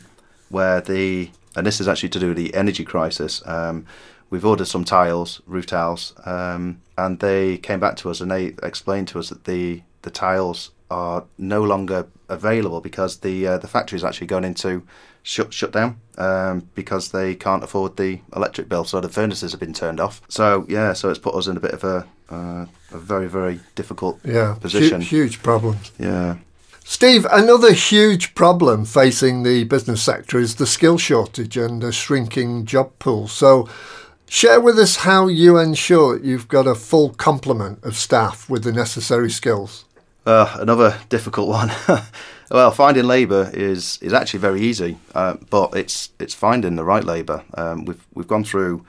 where 0.49 0.81
the 0.81 1.31
and 1.55 1.65
this 1.65 1.81
is 1.81 1.87
actually 1.87 2.09
to 2.09 2.19
do 2.19 2.29
with 2.29 2.37
the 2.37 2.53
energy 2.53 2.85
crisis. 2.85 3.45
Um, 3.45 3.85
we've 4.29 4.45
ordered 4.45 4.67
some 4.67 4.83
tiles, 4.83 5.41
roof 5.45 5.65
tiles, 5.65 6.13
um, 6.25 6.81
and 6.97 7.19
they 7.19 7.57
came 7.57 7.79
back 7.79 7.95
to 7.97 8.09
us 8.09 8.21
and 8.21 8.31
they 8.31 8.53
explained 8.63 9.07
to 9.09 9.19
us 9.19 9.29
that 9.29 9.45
the 9.45 9.81
the 10.01 10.11
tiles 10.11 10.71
are 10.89 11.25
no 11.37 11.63
longer 11.63 12.07
available 12.29 12.81
because 12.81 13.17
the 13.17 13.47
uh, 13.47 13.57
the 13.57 13.67
factory 13.67 13.97
is 13.97 14.03
actually 14.03 14.27
going 14.27 14.43
into 14.43 14.83
shut 15.23 15.53
shut 15.53 15.71
down 15.71 15.99
um, 16.17 16.67
because 16.75 17.11
they 17.11 17.35
can't 17.35 17.63
afford 17.63 17.97
the 17.97 18.19
electric 18.35 18.69
bill. 18.69 18.83
So 18.85 19.01
the 19.01 19.09
furnaces 19.09 19.51
have 19.51 19.59
been 19.59 19.73
turned 19.73 19.99
off. 19.99 20.21
So 20.29 20.65
yeah, 20.69 20.93
so 20.93 21.09
it's 21.09 21.19
put 21.19 21.35
us 21.35 21.47
in 21.47 21.57
a 21.57 21.59
bit 21.59 21.71
of 21.71 21.83
a 21.83 22.07
uh, 22.29 22.65
a 22.91 22.97
very 22.97 23.27
very 23.27 23.59
difficult 23.75 24.19
yeah 24.23 24.55
position. 24.59 25.01
Huge, 25.01 25.35
huge 25.35 25.43
problem. 25.43 25.77
Yeah. 25.97 26.37
Steve, 26.83 27.27
another 27.31 27.71
huge 27.71 28.33
problem 28.33 28.83
facing 28.83 29.43
the 29.43 29.63
business 29.65 30.01
sector 30.01 30.39
is 30.39 30.55
the 30.55 30.65
skill 30.65 30.97
shortage 30.97 31.55
and 31.55 31.83
a 31.83 31.91
shrinking 31.91 32.65
job 32.65 32.97
pool. 32.97 33.27
So, 33.27 33.69
Share 34.31 34.61
with 34.61 34.77
us 34.77 34.97
how 34.97 35.25
you 35.25 35.57
ensure 35.57 36.19
you've 36.19 36.47
got 36.47 36.67
a 36.67 36.75
full 36.75 37.09
complement 37.09 37.83
of 37.83 37.95
staff 37.95 38.47
with 38.47 38.63
the 38.63 38.71
necessary 38.71 39.31
skills. 39.31 39.85
Uh, 40.29 40.57
another 40.59 40.95
difficult 41.09 41.47
one. 41.59 41.71
well, 42.51 42.69
finding 42.69 43.05
labour 43.05 43.49
is 43.51 43.97
is 43.99 44.13
actually 44.13 44.39
very 44.39 44.61
easy, 44.61 44.99
uh, 45.15 45.35
but 45.49 45.75
it's 45.75 46.11
it's 46.19 46.35
finding 46.35 46.75
the 46.75 46.83
right 46.83 47.03
labour. 47.03 47.43
Um, 47.55 47.85
we've 47.85 48.05
we've 48.13 48.27
gone 48.27 48.43
through 48.43 48.85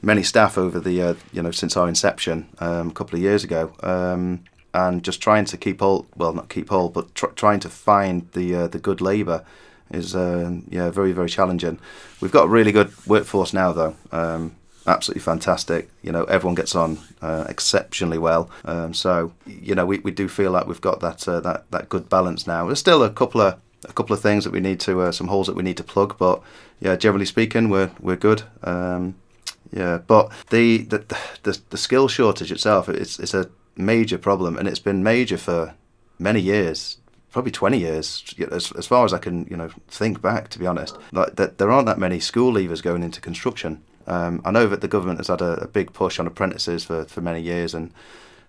many 0.00 0.22
staff 0.22 0.56
over 0.56 0.80
the 0.80 1.02
uh, 1.02 1.14
you 1.34 1.42
know 1.42 1.50
since 1.50 1.76
our 1.76 1.86
inception 1.86 2.48
um, 2.60 2.88
a 2.88 2.92
couple 2.92 3.16
of 3.16 3.22
years 3.22 3.44
ago, 3.44 3.74
um, 3.82 4.42
and 4.72 5.02
just 5.02 5.20
trying 5.20 5.44
to 5.44 5.58
keep 5.58 5.80
hold. 5.80 6.06
Well, 6.16 6.32
not 6.32 6.48
keep 6.48 6.70
hold, 6.70 6.94
but 6.94 7.14
tr- 7.14 7.36
trying 7.36 7.60
to 7.60 7.68
find 7.68 8.26
the 8.32 8.54
uh, 8.54 8.68
the 8.68 8.78
good 8.78 9.02
labour 9.02 9.44
is 9.90 10.16
uh, 10.16 10.50
yeah 10.70 10.88
very 10.88 11.12
very 11.12 11.28
challenging. 11.28 11.78
We've 12.22 12.32
got 12.32 12.44
a 12.44 12.48
really 12.48 12.72
good 12.72 12.90
workforce 13.06 13.52
now 13.52 13.72
though. 13.74 13.96
Absolutely 14.90 15.20
fantastic. 15.20 15.88
You 16.02 16.10
know, 16.10 16.24
everyone 16.24 16.56
gets 16.56 16.74
on 16.74 16.98
uh, 17.22 17.44
exceptionally 17.48 18.18
well. 18.18 18.50
Um, 18.64 18.92
so 18.92 19.32
you 19.46 19.76
know, 19.76 19.86
we, 19.86 19.98
we 20.00 20.10
do 20.10 20.26
feel 20.26 20.50
like 20.50 20.66
we've 20.66 20.80
got 20.80 20.98
that 20.98 21.28
uh, 21.28 21.38
that 21.40 21.70
that 21.70 21.88
good 21.88 22.08
balance 22.08 22.44
now. 22.44 22.66
There's 22.66 22.80
still 22.80 23.04
a 23.04 23.10
couple 23.10 23.40
of 23.40 23.60
a 23.88 23.92
couple 23.92 24.14
of 24.14 24.20
things 24.20 24.42
that 24.42 24.52
we 24.52 24.58
need 24.58 24.80
to 24.80 25.00
uh, 25.02 25.12
some 25.12 25.28
holes 25.28 25.46
that 25.46 25.54
we 25.54 25.62
need 25.62 25.76
to 25.76 25.84
plug, 25.84 26.18
but 26.18 26.42
yeah, 26.80 26.96
generally 26.96 27.24
speaking, 27.24 27.68
we're 27.70 27.92
we're 28.00 28.16
good. 28.16 28.42
Um, 28.64 29.14
yeah, 29.72 29.98
but 29.98 30.32
the, 30.50 30.78
the 30.78 30.98
the 31.44 31.60
the 31.70 31.78
skill 31.78 32.08
shortage 32.08 32.50
itself 32.50 32.88
it's 32.88 33.20
it's 33.20 33.32
a 33.34 33.48
major 33.76 34.18
problem, 34.18 34.56
and 34.56 34.66
it's 34.66 34.80
been 34.80 35.04
major 35.04 35.38
for 35.38 35.74
many 36.18 36.40
years 36.40 36.96
probably 37.32 37.52
20 37.52 37.78
years 37.78 38.24
as, 38.50 38.72
as 38.72 38.86
far 38.88 39.04
as 39.04 39.12
I 39.12 39.18
can 39.18 39.46
you 39.48 39.56
know 39.56 39.70
think 39.86 40.20
back 40.20 40.48
to 40.48 40.58
be 40.58 40.66
honest 40.66 40.98
like 41.12 41.36
that 41.36 41.58
there 41.58 41.70
aren't 41.70 41.86
that 41.86 41.96
many 41.96 42.18
school 42.18 42.52
leavers 42.52 42.82
going 42.82 43.04
into 43.04 43.20
construction 43.20 43.84
um, 44.06 44.40
I 44.44 44.50
know 44.50 44.66
that 44.66 44.80
the 44.80 44.88
government 44.88 45.18
has 45.18 45.28
had 45.28 45.40
a, 45.40 45.64
a, 45.64 45.68
big 45.68 45.92
push 45.92 46.18
on 46.18 46.26
apprentices 46.26 46.84
for, 46.84 47.04
for 47.04 47.20
many 47.20 47.40
years 47.40 47.74
and 47.74 47.92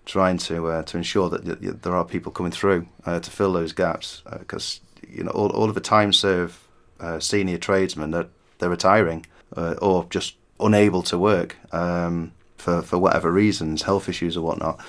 trying 0.06 0.38
to 0.38 0.68
uh, 0.68 0.84
to 0.84 0.98
ensure 0.98 1.30
that 1.30 1.82
there 1.84 1.96
are 1.96 2.06
people 2.06 2.32
coming 2.32 2.52
through 2.52 2.88
uh, 3.06 3.20
to 3.20 3.32
fill 3.32 3.54
those 3.54 3.72
gaps 3.72 4.24
because 4.40 4.82
uh, 5.04 5.08
you 5.10 5.24
know 5.24 5.32
all, 5.32 5.50
all 5.52 5.70
of 5.70 5.76
the 5.76 5.82
time 5.82 6.12
serve 6.14 6.68
uh, 7.00 7.20
senior 7.20 7.58
tradesmen 7.58 8.12
that 8.12 8.30
they're 8.60 8.70
retiring 8.70 9.26
uh, 9.56 9.76
or 9.82 10.06
just 10.10 10.36
unable 10.60 11.02
to 11.04 11.18
work 11.18 11.58
um, 11.74 12.32
for 12.58 12.82
for 12.82 12.98
whatever 12.98 13.32
reasons, 13.32 13.84
health 13.84 14.10
issues 14.10 14.36
or 14.38 14.42
whatnot. 14.42 14.80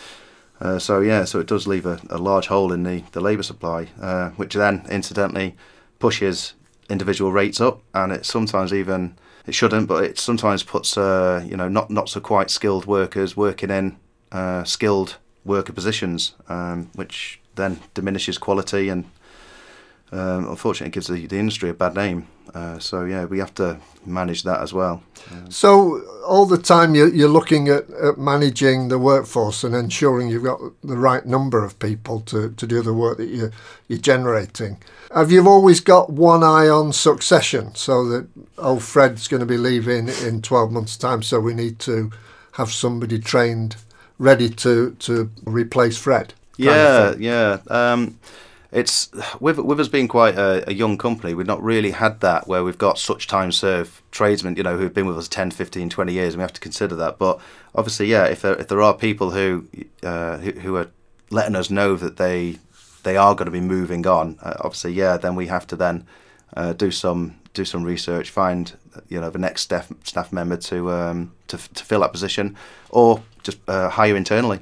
Uh, 0.61 0.78
so 0.78 1.00
yeah, 1.00 1.25
so 1.25 1.40
it 1.40 1.47
does 1.49 1.66
leave 1.66 1.87
a, 1.87 2.00
a 2.09 2.19
large 2.19 2.47
hole 2.47 2.73
in 2.73 2.85
the, 2.85 3.02
the 3.11 3.21
labour 3.21 3.42
supply, 3.42 3.87
which 4.37 4.54
then 4.54 4.87
incidentally 4.88 5.57
pushes 5.99 6.54
individual 6.88 7.33
rates 7.33 7.61
up, 7.61 7.83
and 7.95 8.12
it 8.12 8.25
sometimes 8.25 8.73
even 8.73 9.16
it 9.47 9.55
shouldn't, 9.55 9.89
but 9.89 10.05
it 10.05 10.19
sometimes 10.19 10.63
puts 10.63 10.97
uh, 10.97 11.45
you 11.47 11.57
know 11.57 11.69
not 11.69 11.91
not 11.91 12.09
so 12.09 12.21
quite 12.21 12.51
skilled 12.51 12.87
workers 12.87 13.37
working 13.37 13.71
in 13.71 13.97
uh, 14.31 14.65
skilled 14.65 15.17
worker 15.45 15.73
positions, 15.73 16.35
um, 16.49 16.91
which 16.95 17.41
then 17.55 17.81
diminishes 17.95 18.39
quality 18.39 18.89
and 18.89 19.05
um, 20.12 20.49
unfortunately 20.49 20.88
it 20.88 20.95
gives 20.95 21.07
the, 21.07 21.26
the 21.26 21.38
industry 21.38 21.71
a 21.71 21.75
bad 21.75 21.95
name. 21.95 22.26
Uh, 22.54 22.78
so 22.78 23.04
yeah, 23.04 23.25
we 23.25 23.38
have 23.38 23.54
to 23.54 23.78
manage 24.04 24.42
that 24.42 24.61
as 24.61 24.73
well. 24.75 25.02
Um, 25.31 25.50
so 25.50 26.02
all 26.26 26.45
the 26.45 26.59
time 26.59 26.95
you're, 26.95 27.09
you're 27.09 27.28
looking 27.28 27.69
at, 27.69 27.88
at, 27.90 28.19
managing 28.19 28.88
the 28.88 28.99
workforce 28.99 29.64
and 29.64 29.75
ensuring 29.75 30.28
you've 30.28 30.45
got 30.45 30.61
the 30.83 30.99
right 30.99 31.25
number 31.25 31.64
of 31.64 31.78
people 31.78 32.21
to, 32.23 32.50
to 32.50 32.66
do 32.66 32.83
the 32.83 32.92
work 32.92 33.16
that 33.16 33.28
you're, 33.28 33.52
you're 33.88 33.99
generating. 33.99 34.76
Have 35.14 35.31
you 35.31 35.47
always 35.49 35.81
got 35.81 36.11
one 36.11 36.42
eye 36.42 36.69
on 36.69 36.92
succession 36.92 37.75
so 37.75 38.07
that 38.09 38.26
oh 38.59 38.78
Fred's 38.78 39.28
going 39.28 39.40
to 39.40 39.47
be 39.47 39.59
leaving 39.59 40.09
in 40.09 40.42
12 40.42 40.73
months' 40.73 40.97
time, 40.97 41.23
so 41.23 41.40
we 41.40 41.54
need 41.54 41.78
to 41.81 42.11
have 42.52 42.71
somebody 42.71 43.19
trained 43.19 43.76
ready 44.19 44.49
to 44.49 44.92
to 45.00 45.31
replace 45.45 45.99
Fred? 45.99 46.35
Yeah, 46.57 47.14
yeah. 47.19 47.59
Um, 47.69 48.19
it's 48.73 49.11
with 49.38 49.59
with 49.59 49.79
us 49.79 49.88
being 49.88 50.09
quite 50.09 50.37
a, 50.37 50.69
a, 50.69 50.73
young 50.73 50.97
company 50.97 51.35
we've 51.35 51.47
not 51.47 51.62
really 51.62 51.91
had 51.91 52.21
that 52.21 52.49
where 52.49 52.64
we've 52.64 52.79
got 52.79 52.99
such 52.99 53.26
time 53.26 53.52
served 53.52 54.00
tradesmen 54.11 54.57
you 54.57 54.62
know 54.62 54.79
who've 54.79 54.95
been 54.95 55.07
with 55.07 55.19
us 55.19 55.29
10 55.29 55.50
15 55.50 55.91
20 55.91 56.12
years 56.12 56.35
and 56.35 56.41
we 56.41 56.43
have 56.43 56.52
to 56.52 56.61
consider 56.61 56.97
that. 56.97 57.19
But 57.19 57.38
obviously 57.75 58.07
yeah 58.07 58.25
if 58.25 58.41
there, 58.41 58.55
if 58.55 58.69
there 58.69 58.81
are 58.81 58.95
people 58.95 59.33
who, 59.33 59.67
uh, 60.02 60.38
who 60.38 60.52
who 60.52 60.76
are 60.76 60.88
letting 61.31 61.55
us 61.55 61.71
know 61.71 61.97
that 61.97 62.17
they 62.17 62.59
they 63.02 63.17
are 63.17 63.35
going 63.35 63.47
to 63.47 63.52
be 63.52 63.61
moving 63.61 64.07
on 64.07 64.38
uh, 64.43 64.55
obviously 64.61 64.93
yeah 64.93 65.17
then 65.19 65.35
we 65.35 65.47
have 65.49 65.67
to 65.67 65.76
then 65.76 66.07
uh, 66.57 66.73
do 66.73 66.91
some 66.91 67.38
do 67.52 67.67
some 67.67 67.85
research 67.85 68.31
find 68.31 68.73
you 69.09 69.21
know 69.21 69.29
the 69.29 69.38
next 69.38 69.62
staff 69.62 69.93
staff 70.02 70.33
member 70.33 70.57
to 70.57 70.91
um, 70.91 71.33
to, 71.47 71.59
to 71.75 71.85
fill 71.85 72.00
that 72.00 72.12
position 72.12 72.57
or 72.88 73.23
just 73.43 73.59
uh, 73.69 73.91
hire 73.91 74.17
internally 74.17 74.61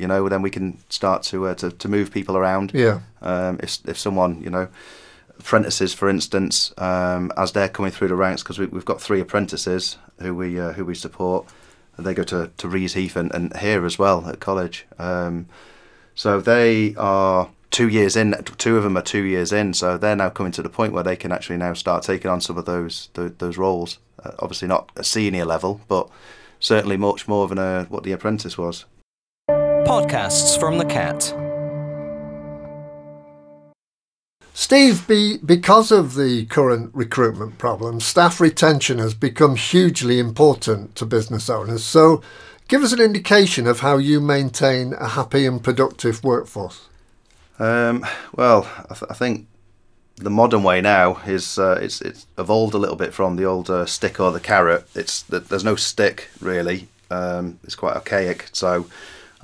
you 0.00 0.08
know, 0.08 0.28
then 0.28 0.42
we 0.42 0.50
can 0.50 0.78
start 0.88 1.22
to 1.24 1.46
uh, 1.48 1.54
to, 1.56 1.70
to 1.70 1.88
move 1.88 2.10
people 2.10 2.36
around. 2.36 2.72
Yeah. 2.74 3.00
Um, 3.20 3.60
if 3.62 3.78
if 3.86 3.98
someone, 3.98 4.42
you 4.42 4.50
know, 4.50 4.68
apprentices, 5.38 5.92
for 5.92 6.08
instance, 6.08 6.72
um, 6.78 7.32
as 7.36 7.52
they're 7.52 7.68
coming 7.68 7.90
through 7.90 8.08
the 8.08 8.16
ranks, 8.16 8.42
because 8.42 8.58
we, 8.58 8.66
have 8.66 8.84
got 8.84 9.00
three 9.00 9.20
apprentices 9.20 9.98
who 10.20 10.34
we 10.34 10.58
uh, 10.58 10.72
who 10.72 10.84
we 10.84 10.94
support, 10.94 11.46
and 11.96 12.06
they 12.06 12.14
go 12.14 12.24
to 12.24 12.50
to 12.56 12.66
Reaseheath 12.66 13.16
and, 13.16 13.32
and 13.34 13.56
here 13.58 13.84
as 13.84 13.98
well 13.98 14.26
at 14.26 14.40
college. 14.40 14.86
Um, 14.98 15.46
so 16.14 16.40
they 16.40 16.94
are 16.96 17.50
two 17.70 17.88
years 17.88 18.16
in. 18.16 18.34
Two 18.56 18.76
of 18.78 18.82
them 18.82 18.96
are 18.96 19.02
two 19.02 19.22
years 19.22 19.52
in, 19.52 19.74
so 19.74 19.98
they're 19.98 20.16
now 20.16 20.30
coming 20.30 20.52
to 20.52 20.62
the 20.62 20.70
point 20.70 20.94
where 20.94 21.04
they 21.04 21.16
can 21.16 21.30
actually 21.30 21.58
now 21.58 21.74
start 21.74 22.04
taking 22.04 22.30
on 22.30 22.40
some 22.40 22.56
of 22.56 22.64
those 22.64 23.10
those, 23.14 23.32
those 23.38 23.58
roles. 23.58 23.98
Uh, 24.24 24.32
obviously 24.38 24.68
not 24.68 24.90
a 24.96 25.04
senior 25.04 25.44
level, 25.44 25.80
but 25.88 26.08
certainly 26.58 26.96
much 26.96 27.26
more 27.26 27.48
than 27.48 27.58
uh, 27.58 27.84
what 27.86 28.02
the 28.02 28.12
apprentice 28.12 28.56
was. 28.58 28.84
Podcasts 29.90 30.56
from 30.56 30.78
the 30.78 30.84
Cat. 30.84 31.34
Steve, 34.54 35.04
be, 35.08 35.38
because 35.38 35.90
of 35.90 36.14
the 36.14 36.44
current 36.44 36.92
recruitment 36.94 37.58
problem, 37.58 37.98
staff 37.98 38.40
retention 38.40 38.98
has 38.98 39.14
become 39.14 39.56
hugely 39.56 40.20
important 40.20 40.94
to 40.94 41.04
business 41.04 41.50
owners. 41.50 41.82
So, 41.82 42.22
give 42.68 42.84
us 42.84 42.92
an 42.92 43.00
indication 43.00 43.66
of 43.66 43.80
how 43.80 43.96
you 43.96 44.20
maintain 44.20 44.92
a 44.92 45.08
happy 45.08 45.44
and 45.44 45.60
productive 45.60 46.22
workforce. 46.22 46.86
Um, 47.58 48.06
well, 48.36 48.70
I, 48.88 48.94
th- 48.94 49.10
I, 49.10 49.14
think 49.14 49.48
the 50.14 50.30
modern 50.30 50.62
way 50.62 50.80
now 50.80 51.16
is 51.26 51.58
uh, 51.58 51.80
it's 51.82 52.00
it's 52.00 52.28
evolved 52.38 52.74
a 52.74 52.78
little 52.78 52.94
bit 52.94 53.12
from 53.12 53.34
the 53.34 53.44
old 53.44 53.68
uh, 53.68 53.86
stick 53.86 54.20
or 54.20 54.30
the 54.30 54.38
carrot. 54.38 54.88
It's 54.94 55.22
there's 55.22 55.64
no 55.64 55.74
stick 55.74 56.28
really. 56.40 56.86
Um, 57.10 57.58
it's 57.64 57.74
quite 57.74 57.96
archaic. 57.96 58.50
So 58.52 58.86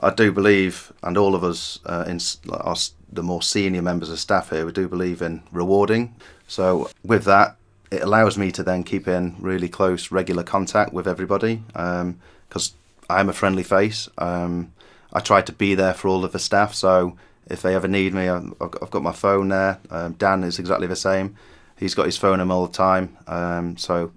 I 0.01 0.11
do 0.11 0.31
believe, 0.31 0.93
and 1.03 1.17
all 1.17 1.35
of 1.35 1.43
us, 1.43 1.79
uh, 1.87 2.05
in 2.07 2.21
our, 2.51 2.77
the 3.11 3.23
more 3.23 3.43
senior 3.43 3.83
members 3.83 4.11
of 4.11 4.19
staff 4.19 4.51
here, 4.51 4.67
we 4.67 4.73
do 4.73 4.89
believe 4.89 5.23
in 5.23 5.43
rewarding. 5.51 6.15
So 6.47 6.91
with 7.03 7.25
that, 7.25 7.57
it 7.91 8.03
allows 8.03 8.37
me 8.37 8.53
to 8.53 8.63
then 8.63 8.85
keep 8.85 9.09
in 9.09 9.37
really 9.39 9.69
close, 9.69 10.11
regular 10.11 10.43
contact 10.43 10.93
with 10.93 11.07
everybody 11.07 11.63
because 11.69 12.71
um, 12.71 12.77
I'm 13.09 13.29
a 13.29 13.33
friendly 13.33 13.63
face. 13.63 14.09
Um, 14.19 14.73
I 15.13 15.21
try 15.21 15.41
to 15.41 15.53
be 15.53 15.75
there 15.75 15.95
for 15.95 16.09
all 16.09 16.25
of 16.25 16.33
the 16.33 16.39
staff, 16.39 16.75
so 16.75 17.17
if 17.49 17.63
they 17.63 17.75
ever 17.75 17.89
need 17.89 18.13
me, 18.13 18.29
I've, 18.29 18.59
got 18.91 19.03
my 19.03 19.13
phone 19.13 19.49
there. 19.49 19.79
Um, 19.91 20.15
Dan 20.15 20.43
is 20.43 20.59
exactly 20.59 20.87
the 20.87 20.97
same. 20.97 21.37
He's 21.79 21.95
got 21.95 22.07
his 22.07 22.17
phone 22.17 22.35
on 22.35 22.41
him 22.41 22.51
all 22.51 22.67
the 22.67 22.73
time. 22.73 23.17
Um, 23.27 23.77
so 23.77 24.13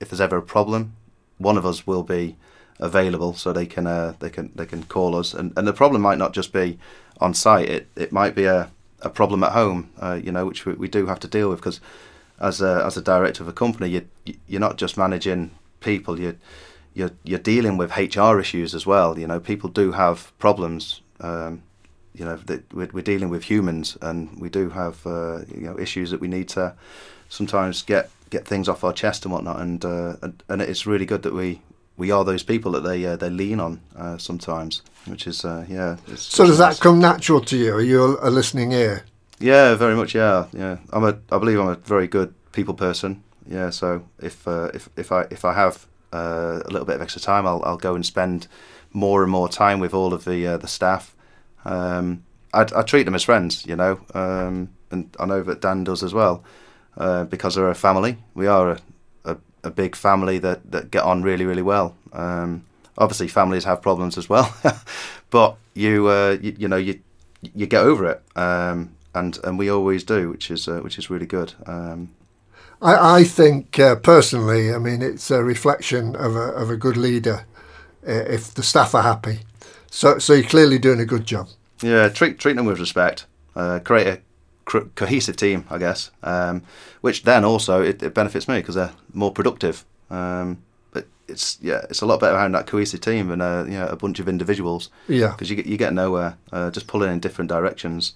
if 0.00 0.10
there's 0.10 0.20
ever 0.20 0.36
a 0.36 0.42
problem, 0.42 0.94
one 1.38 1.58
of 1.58 1.66
us 1.66 1.86
will 1.86 2.02
be 2.02 2.36
available 2.78 3.34
so 3.34 3.52
they 3.52 3.66
can 3.66 3.86
uh, 3.86 4.14
they 4.18 4.30
can 4.30 4.52
they 4.54 4.66
can 4.66 4.84
call 4.84 5.16
us. 5.16 5.34
And 5.34 5.52
and 5.56 5.66
the 5.66 5.72
problem 5.72 6.02
might 6.02 6.18
not 6.18 6.32
just 6.32 6.52
be 6.52 6.78
on 7.20 7.34
site. 7.34 7.68
It 7.68 7.88
it 7.96 8.12
might 8.12 8.34
be 8.34 8.44
a, 8.44 8.70
a 9.00 9.10
problem 9.10 9.42
at 9.42 9.52
home. 9.52 9.90
Uh, 10.00 10.20
you 10.22 10.32
know, 10.32 10.46
which 10.46 10.66
we, 10.66 10.74
we 10.74 10.88
do 10.88 11.06
have 11.06 11.20
to 11.20 11.28
deal 11.28 11.48
with 11.50 11.58
because 11.58 11.80
as 12.40 12.60
a 12.60 12.82
as 12.84 12.96
a 12.96 13.02
director 13.02 13.42
of 13.42 13.48
a 13.48 13.52
company, 13.52 13.88
you 13.88 14.34
you're 14.46 14.60
not 14.60 14.76
just 14.76 14.96
managing 14.96 15.50
people. 15.80 16.20
You 16.20 16.36
you're 16.94 17.12
you're 17.24 17.38
dealing 17.38 17.76
with 17.76 17.96
HR 17.96 18.38
issues 18.38 18.74
as 18.74 18.86
well. 18.86 19.18
You 19.18 19.26
know, 19.26 19.40
people 19.40 19.70
do 19.70 19.92
have 19.92 20.36
problems. 20.38 21.00
Um, 21.20 21.62
you 22.14 22.24
know, 22.24 22.36
that 22.46 22.72
we're, 22.72 22.88
we're 22.94 23.02
dealing 23.02 23.28
with 23.28 23.44
humans, 23.44 23.98
and 24.00 24.40
we 24.40 24.48
do 24.48 24.70
have 24.70 25.06
uh, 25.06 25.40
you 25.54 25.66
know 25.66 25.78
issues 25.78 26.10
that 26.10 26.20
we 26.20 26.28
need 26.28 26.48
to 26.48 26.74
sometimes 27.28 27.82
get 27.82 28.10
get 28.30 28.46
things 28.46 28.68
off 28.68 28.84
our 28.84 28.92
chest 28.92 29.24
and 29.24 29.32
whatnot. 29.32 29.60
And 29.60 29.84
uh, 29.84 30.16
and, 30.22 30.42
and 30.48 30.62
it's 30.62 30.86
really 30.86 31.06
good 31.06 31.22
that 31.22 31.34
we 31.34 31.60
we 31.96 32.10
are 32.10 32.24
those 32.24 32.42
people 32.42 32.72
that 32.72 32.80
they 32.82 33.04
uh, 33.04 33.16
they 33.16 33.30
lean 33.30 33.60
on 33.60 33.80
uh, 33.96 34.18
sometimes, 34.18 34.82
which 35.06 35.26
is 35.26 35.44
uh, 35.44 35.64
yeah. 35.68 35.96
so 36.14 36.46
does 36.46 36.58
nice. 36.58 36.76
that 36.76 36.82
come 36.82 36.98
natural 36.98 37.40
to 37.40 37.56
you? 37.56 37.74
Are 37.74 37.80
you 37.82 38.18
a 38.20 38.30
listening 38.30 38.72
ear? 38.72 39.04
Yeah, 39.38 39.74
very 39.74 39.94
much. 39.94 40.14
Yeah, 40.14 40.46
yeah. 40.52 40.78
I'm 40.92 41.04
a 41.04 41.18
I 41.30 41.38
believe 41.38 41.60
I'm 41.60 41.68
a 41.68 41.76
very 41.76 42.06
good 42.06 42.34
people 42.52 42.74
person. 42.74 43.22
Yeah, 43.48 43.70
so 43.70 44.02
if 44.20 44.46
uh, 44.46 44.70
if 44.74 44.88
if 44.96 45.12
I 45.12 45.26
if 45.30 45.44
I 45.44 45.54
have 45.54 45.86
uh, 46.12 46.62
a 46.64 46.70
little 46.70 46.86
bit 46.86 46.96
of 46.96 47.02
extra 47.02 47.20
time, 47.20 47.46
I'll 47.46 47.62
I'll 47.64 47.76
go 47.76 47.94
and 47.94 48.04
spend 48.04 48.48
more 48.92 49.22
and 49.22 49.30
more 49.30 49.48
time 49.48 49.80
with 49.80 49.94
all 49.94 50.12
of 50.12 50.24
the 50.24 50.46
uh, 50.46 50.56
the 50.56 50.68
staff. 50.68 51.14
Um, 51.64 52.24
I, 52.52 52.66
I 52.74 52.82
treat 52.82 53.04
them 53.04 53.14
as 53.14 53.24
friends, 53.24 53.66
you 53.66 53.76
know, 53.76 54.00
um, 54.14 54.70
and 54.90 55.14
I 55.20 55.26
know 55.26 55.42
that 55.42 55.60
Dan 55.60 55.84
does 55.84 56.02
as 56.02 56.14
well, 56.14 56.44
uh, 56.96 57.24
because 57.24 57.54
they're 57.54 57.68
a 57.68 57.74
family. 57.74 58.16
We 58.34 58.46
are 58.46 58.70
a, 58.70 58.80
a, 59.66 59.70
big 59.70 59.96
family 59.96 60.38
that, 60.38 60.70
that 60.70 60.90
get 60.90 61.02
on 61.02 61.22
really 61.22 61.44
really 61.44 61.62
well. 61.62 61.94
Um, 62.12 62.64
obviously, 62.98 63.28
families 63.28 63.64
have 63.64 63.82
problems 63.82 64.18
as 64.18 64.28
well, 64.28 64.54
but 65.30 65.56
you, 65.74 66.08
uh, 66.08 66.38
you, 66.40 66.56
you 66.58 66.68
know 66.68 66.76
you 66.76 67.00
you 67.54 67.66
get 67.66 67.82
over 67.82 68.10
it, 68.10 68.22
um, 68.36 68.90
and 69.14 69.38
and 69.44 69.58
we 69.58 69.70
always 69.70 70.04
do, 70.04 70.30
which 70.30 70.50
is 70.50 70.68
uh, 70.68 70.80
which 70.80 70.98
is 70.98 71.10
really 71.10 71.26
good. 71.26 71.54
Um, 71.66 72.10
I, 72.82 73.20
I 73.20 73.24
think 73.24 73.78
uh, 73.78 73.96
personally, 73.96 74.72
I 74.72 74.78
mean, 74.78 75.02
it's 75.02 75.30
a 75.30 75.42
reflection 75.42 76.14
of 76.16 76.36
a, 76.36 76.52
of 76.52 76.70
a 76.70 76.76
good 76.76 76.96
leader 76.96 77.46
if 78.02 78.54
the 78.54 78.62
staff 78.62 78.94
are 78.94 79.02
happy. 79.02 79.40
So, 79.90 80.18
so 80.18 80.34
you're 80.34 80.48
clearly 80.48 80.78
doing 80.78 81.00
a 81.00 81.06
good 81.06 81.26
job. 81.26 81.48
Yeah, 81.82 82.08
treat 82.08 82.38
treat 82.38 82.56
them 82.56 82.66
with 82.66 82.78
respect. 82.78 83.26
Uh, 83.54 83.80
create 83.80 84.06
a 84.06 84.20
co- 84.66 84.90
cohesive 84.94 85.36
team, 85.36 85.64
I 85.70 85.78
guess. 85.78 86.10
Um, 86.22 86.62
which 87.00 87.22
then 87.22 87.44
also 87.44 87.82
it, 87.82 88.02
it 88.02 88.12
benefits 88.12 88.46
me 88.46 88.58
because 88.58 88.74
they're 88.74 88.92
more 89.14 89.32
productive. 89.32 89.84
Um, 90.10 90.62
but 90.92 91.06
it's 91.26 91.58
yeah, 91.62 91.86
it's 91.88 92.02
a 92.02 92.06
lot 92.06 92.20
better 92.20 92.36
having 92.36 92.52
that 92.52 92.66
cohesive 92.66 93.00
team 93.00 93.28
than 93.28 93.40
a 93.40 93.64
you 93.64 93.78
know, 93.78 93.86
a 93.86 93.96
bunch 93.96 94.20
of 94.20 94.28
individuals. 94.28 94.90
Yeah, 95.08 95.30
because 95.30 95.48
you 95.48 95.56
get 95.56 95.66
you 95.66 95.78
get 95.78 95.94
nowhere 95.94 96.36
uh, 96.52 96.70
just 96.70 96.86
pulling 96.86 97.10
in 97.10 97.20
different 97.20 97.48
directions. 97.48 98.12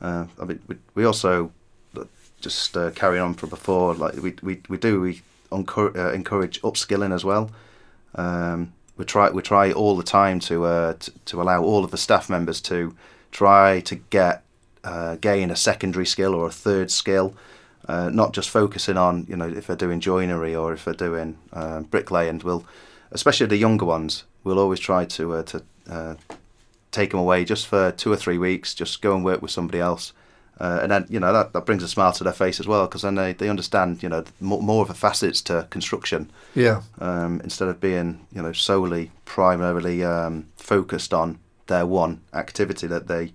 Uh, 0.00 0.26
I 0.40 0.44
mean, 0.44 0.60
we, 0.66 0.76
we 0.96 1.04
also 1.04 1.52
just 2.42 2.76
uh, 2.76 2.90
carrying 2.90 3.22
on 3.22 3.34
from 3.34 3.48
before. 3.48 3.94
Like 3.94 4.16
we 4.16 4.34
we, 4.42 4.60
we 4.68 4.76
do 4.76 5.00
we 5.00 5.22
encourage, 5.50 5.96
uh, 5.96 6.12
encourage 6.12 6.60
upskilling 6.62 7.14
as 7.14 7.24
well. 7.24 7.50
Um, 8.14 8.74
we 8.96 9.06
try 9.06 9.30
we 9.30 9.40
try 9.40 9.72
all 9.72 9.96
the 9.96 10.02
time 10.02 10.40
to, 10.40 10.64
uh, 10.64 10.92
to, 10.94 11.10
to 11.26 11.40
allow 11.40 11.62
all 11.62 11.84
of 11.84 11.90
the 11.90 11.96
staff 11.96 12.28
members 12.28 12.60
to 12.62 12.94
try 13.30 13.80
to 13.80 13.94
get 13.94 14.42
uh, 14.84 15.16
gain 15.16 15.50
a 15.50 15.56
secondary 15.56 16.06
skill 16.06 16.34
or 16.34 16.46
a 16.46 16.52
third 16.52 16.90
skill. 16.90 17.34
Uh, 17.88 18.08
not 18.10 18.32
just 18.32 18.48
focusing 18.48 18.96
on 18.96 19.26
you 19.28 19.36
know 19.36 19.48
if 19.48 19.66
they're 19.66 19.74
doing 19.74 19.98
joinery 19.98 20.54
or 20.54 20.72
if 20.72 20.84
they're 20.84 20.94
doing 20.94 21.38
uh, 21.52 21.80
bricklaying. 21.80 22.40
We'll, 22.44 22.64
especially 23.10 23.46
the 23.46 23.56
younger 23.56 23.84
ones, 23.84 24.24
we'll 24.44 24.60
always 24.60 24.80
try 24.80 25.04
to 25.04 25.34
uh, 25.34 25.42
to 25.42 25.62
uh, 25.90 26.14
take 26.92 27.10
them 27.10 27.20
away 27.20 27.44
just 27.44 27.66
for 27.66 27.90
two 27.90 28.12
or 28.12 28.16
three 28.16 28.38
weeks. 28.38 28.74
Just 28.74 29.02
go 29.02 29.14
and 29.14 29.24
work 29.24 29.42
with 29.42 29.50
somebody 29.50 29.80
else 29.80 30.12
uh, 30.60 30.80
and 30.82 30.92
then 30.92 31.06
you 31.08 31.18
know 31.18 31.32
that, 31.32 31.52
that 31.52 31.66
brings 31.66 31.82
a 31.82 31.88
smile 31.88 32.12
to 32.12 32.22
their 32.22 32.32
face 32.32 32.60
as 32.60 32.68
well 32.68 32.86
because 32.86 33.02
then 33.02 33.14
they, 33.14 33.32
they 33.32 33.48
understand 33.48 34.02
you 34.02 34.08
know 34.08 34.22
more, 34.40 34.62
more 34.62 34.82
of 34.82 34.88
the 34.88 34.94
facets 34.94 35.40
to 35.42 35.66
construction. 35.70 36.30
Yeah. 36.54 36.82
Um, 37.00 37.40
instead 37.42 37.68
of 37.68 37.80
being 37.80 38.26
you 38.32 38.42
know 38.42 38.52
solely 38.52 39.10
primarily 39.24 40.04
um, 40.04 40.46
focused 40.56 41.12
on 41.12 41.38
their 41.66 41.84
one 41.84 42.20
activity 42.32 42.86
that 42.86 43.08
they 43.08 43.32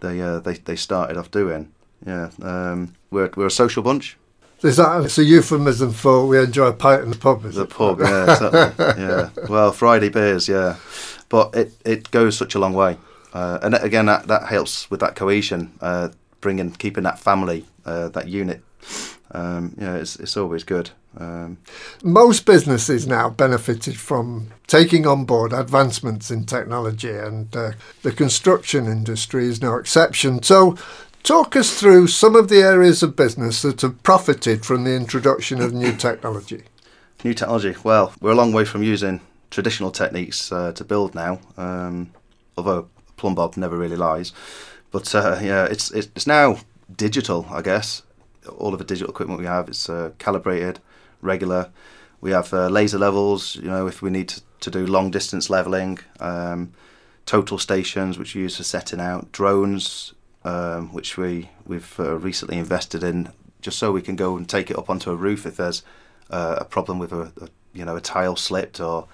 they 0.00 0.20
uh, 0.20 0.40
they 0.40 0.54
they 0.54 0.76
started 0.76 1.16
off 1.16 1.30
doing. 1.30 1.72
Yeah. 2.06 2.30
Um, 2.42 2.94
we're 3.10 3.30
we're 3.36 3.46
a 3.46 3.50
social 3.50 3.82
bunch. 3.82 4.16
Is 4.62 4.78
that 4.78 5.04
it's 5.04 5.18
a 5.18 5.24
euphemism 5.24 5.92
for 5.92 6.26
we 6.26 6.38
enjoy 6.38 6.68
a 6.68 6.72
pint 6.72 7.02
in 7.02 7.10
the 7.10 7.16
pub? 7.16 7.42
the 7.42 7.62
it? 7.62 7.70
pub, 7.70 8.00
yeah, 8.00 8.32
exactly. 8.32 9.02
yeah. 9.02 9.30
Well, 9.50 9.70
Friday 9.70 10.08
beers, 10.08 10.48
yeah, 10.48 10.76
but 11.28 11.54
it, 11.54 11.72
it 11.84 12.10
goes 12.10 12.38
such 12.38 12.54
a 12.54 12.58
long 12.58 12.72
way, 12.72 12.96
uh, 13.34 13.58
and 13.62 13.74
again 13.74 14.06
that, 14.06 14.28
that 14.28 14.46
helps 14.46 14.90
with 14.90 15.00
that 15.00 15.14
cohesion. 15.14 15.72
Uh, 15.80 16.08
bringing 16.40 16.70
keeping 16.70 17.04
that 17.04 17.18
family 17.18 17.64
uh, 17.84 18.08
that 18.10 18.28
unit 18.28 18.62
um, 19.32 19.74
yeah 19.78 19.96
it's, 19.96 20.16
it's 20.16 20.36
always 20.36 20.64
good. 20.64 20.90
Um, 21.18 21.58
most 22.02 22.44
businesses 22.44 23.06
now 23.06 23.30
benefited 23.30 23.96
from 23.96 24.48
taking 24.66 25.06
on 25.06 25.24
board 25.24 25.52
advancements 25.52 26.30
in 26.30 26.44
technology 26.44 27.10
and 27.10 27.54
uh, 27.56 27.72
the 28.02 28.12
construction 28.12 28.86
industry 28.86 29.46
is 29.46 29.62
no 29.62 29.76
exception. 29.76 30.42
So 30.42 30.76
talk 31.22 31.56
us 31.56 31.80
through 31.80 32.08
some 32.08 32.36
of 32.36 32.48
the 32.48 32.60
areas 32.60 33.02
of 33.02 33.16
business 33.16 33.62
that 33.62 33.80
have 33.80 34.02
profited 34.02 34.66
from 34.66 34.84
the 34.84 34.94
introduction 34.94 35.62
of 35.62 35.72
new 35.72 35.96
technology. 35.96 36.64
New 37.24 37.32
technology. 37.32 37.74
Well 37.82 38.12
we're 38.20 38.32
a 38.32 38.34
long 38.36 38.52
way 38.52 38.64
from 38.66 38.82
using 38.82 39.20
traditional 39.50 39.90
techniques 39.90 40.52
uh, 40.52 40.72
to 40.72 40.84
build 40.84 41.14
now 41.14 41.40
um, 41.56 42.10
although 42.58 42.88
plumb 43.16 43.34
bob 43.34 43.56
never 43.56 43.76
really 43.76 43.96
lies. 43.96 44.32
But 44.90 45.14
uh, 45.14 45.38
yeah, 45.42 45.64
it's 45.64 45.90
it's 45.90 46.26
now 46.26 46.58
digital, 46.94 47.46
I 47.50 47.62
guess. 47.62 48.02
All 48.58 48.72
of 48.72 48.78
the 48.78 48.84
digital 48.84 49.10
equipment 49.10 49.40
we 49.40 49.46
have 49.46 49.68
is 49.68 49.88
uh, 49.88 50.12
calibrated, 50.18 50.80
regular. 51.20 51.70
We 52.20 52.30
have 52.30 52.52
uh, 52.52 52.68
laser 52.68 52.98
levels, 52.98 53.56
you 53.56 53.68
know, 53.68 53.86
if 53.86 54.02
we 54.02 54.10
need 54.10 54.28
to, 54.28 54.42
to 54.60 54.70
do 54.70 54.86
long 54.86 55.10
distance 55.10 55.50
leveling, 55.50 55.98
um, 56.20 56.72
total 57.26 57.58
stations, 57.58 58.18
which 58.18 58.34
we 58.34 58.42
use 58.42 58.56
for 58.56 58.64
setting 58.64 59.00
out, 59.00 59.32
drones, 59.32 60.14
um, 60.44 60.92
which 60.92 61.16
we, 61.16 61.50
we've 61.66 61.98
uh, 61.98 62.16
recently 62.16 62.56
invested 62.58 63.02
in, 63.02 63.30
just 63.60 63.78
so 63.78 63.92
we 63.92 64.02
can 64.02 64.16
go 64.16 64.36
and 64.36 64.48
take 64.48 64.70
it 64.70 64.78
up 64.78 64.88
onto 64.88 65.10
a 65.10 65.16
roof 65.16 65.44
if 65.44 65.56
there's 65.56 65.82
uh, 66.30 66.56
a 66.58 66.64
problem 66.64 66.98
with 66.98 67.12
a, 67.12 67.32
a, 67.40 67.48
you 67.74 67.84
know, 67.84 67.96
a 67.96 68.00
tile 68.00 68.36
slipped 68.36 68.80
or 68.80 69.06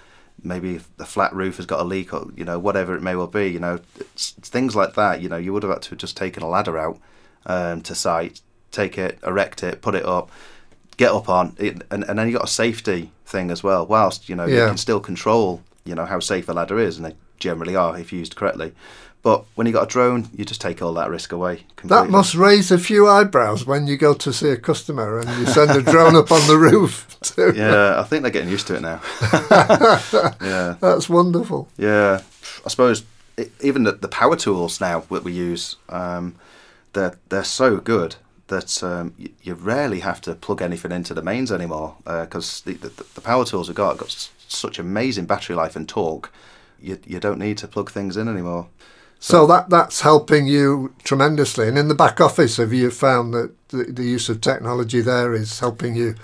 maybe 0.42 0.80
the 0.96 1.04
flat 1.04 1.32
roof 1.34 1.56
has 1.56 1.66
got 1.66 1.80
a 1.80 1.84
leak 1.84 2.12
or 2.12 2.26
you 2.36 2.44
know 2.44 2.58
whatever 2.58 2.94
it 2.94 3.02
may 3.02 3.14
well 3.14 3.26
be 3.26 3.46
you 3.48 3.60
know 3.60 3.78
things 4.16 4.74
like 4.74 4.94
that 4.94 5.20
you 5.20 5.28
know 5.28 5.36
you 5.36 5.52
would 5.52 5.62
have 5.62 5.72
had 5.72 5.82
to 5.82 5.90
have 5.90 5.98
just 5.98 6.16
taken 6.16 6.42
a 6.42 6.48
ladder 6.48 6.78
out 6.78 6.98
um, 7.46 7.80
to 7.80 7.94
site 7.94 8.40
take 8.72 8.98
it 8.98 9.18
erect 9.24 9.62
it 9.62 9.80
put 9.80 9.94
it 9.94 10.04
up 10.04 10.30
get 10.96 11.12
up 11.12 11.28
on 11.28 11.54
it 11.58 11.82
and, 11.90 12.04
and 12.04 12.18
then 12.18 12.26
you 12.26 12.34
got 12.34 12.44
a 12.44 12.52
safety 12.52 13.10
thing 13.24 13.50
as 13.50 13.62
well 13.62 13.86
whilst 13.86 14.28
you 14.28 14.34
know 14.34 14.46
yeah. 14.46 14.62
you 14.62 14.66
can 14.68 14.76
still 14.76 15.00
control 15.00 15.62
you 15.84 15.94
know 15.94 16.04
how 16.04 16.18
safe 16.18 16.48
a 16.48 16.52
ladder 16.52 16.78
is 16.78 16.96
and 16.96 17.06
they 17.06 17.14
generally 17.38 17.76
are 17.76 17.98
if 17.98 18.12
used 18.12 18.36
correctly 18.36 18.72
but 19.22 19.44
when 19.54 19.68
you 19.68 19.72
got 19.72 19.84
a 19.84 19.86
drone, 19.86 20.28
you 20.34 20.44
just 20.44 20.60
take 20.60 20.82
all 20.82 20.94
that 20.94 21.08
risk 21.08 21.30
away. 21.30 21.64
Completely. 21.76 22.06
That 22.06 22.10
must 22.10 22.34
raise 22.34 22.72
a 22.72 22.78
few 22.78 23.08
eyebrows 23.08 23.64
when 23.64 23.86
you 23.86 23.96
go 23.96 24.14
to 24.14 24.32
see 24.32 24.50
a 24.50 24.56
customer 24.56 25.20
and 25.20 25.28
you 25.38 25.46
send 25.46 25.70
a 25.70 25.82
drone 25.82 26.16
up 26.16 26.32
on 26.32 26.44
the 26.48 26.58
roof. 26.58 27.06
Too. 27.22 27.52
Yeah, 27.54 28.00
I 28.00 28.02
think 28.02 28.22
they're 28.22 28.32
getting 28.32 28.48
used 28.48 28.66
to 28.66 28.74
it 28.74 28.82
now. 28.82 29.00
yeah, 30.42 30.74
that's 30.80 31.08
wonderful. 31.08 31.68
Yeah, 31.78 32.22
I 32.66 32.68
suppose 32.68 33.04
it, 33.36 33.52
even 33.60 33.84
the, 33.84 33.92
the, 33.92 34.08
power 34.08 34.34
tools 34.34 34.80
now 34.80 35.00
that 35.08 35.22
we 35.22 35.30
use, 35.30 35.76
um, 35.88 36.34
they're 36.94 37.16
they're 37.28 37.44
so 37.44 37.76
good 37.76 38.16
that 38.52 38.82
um, 38.84 39.14
you, 39.18 39.30
you, 39.42 39.54
rarely 39.54 40.00
have 40.00 40.20
to 40.20 40.34
plug 40.34 40.60
anything 40.60 40.92
into 40.92 41.14
the 41.14 41.22
mains 41.22 41.50
anymore 41.50 41.96
because 42.04 42.62
uh, 42.66 42.70
the, 42.70 42.88
the, 42.88 43.04
the 43.14 43.20
power 43.20 43.44
tools 43.44 43.68
we've 43.68 43.76
got 43.76 43.90
have 43.90 43.98
got 43.98 44.28
such 44.46 44.78
amazing 44.78 45.24
battery 45.24 45.56
life 45.56 45.74
and 45.74 45.88
torque. 45.88 46.30
You, 46.80 46.98
you 47.06 47.18
don't 47.18 47.38
need 47.38 47.58
to 47.58 47.68
plug 47.68 47.90
things 47.90 48.16
in 48.16 48.28
anymore. 48.28 48.68
So 49.18 49.46
that 49.46 49.70
that's 49.70 50.00
helping 50.00 50.48
you 50.48 50.94
tremendously. 51.04 51.68
And 51.68 51.78
in 51.78 51.86
the 51.86 51.94
back 51.94 52.20
office, 52.20 52.56
have 52.56 52.72
you 52.72 52.90
found 52.90 53.32
that 53.34 53.52
the, 53.68 53.84
the 53.84 54.02
use 54.02 54.28
of 54.28 54.40
technology 54.40 55.00
there 55.00 55.32
is 55.32 55.60
helping 55.60 55.94
you 55.94 56.16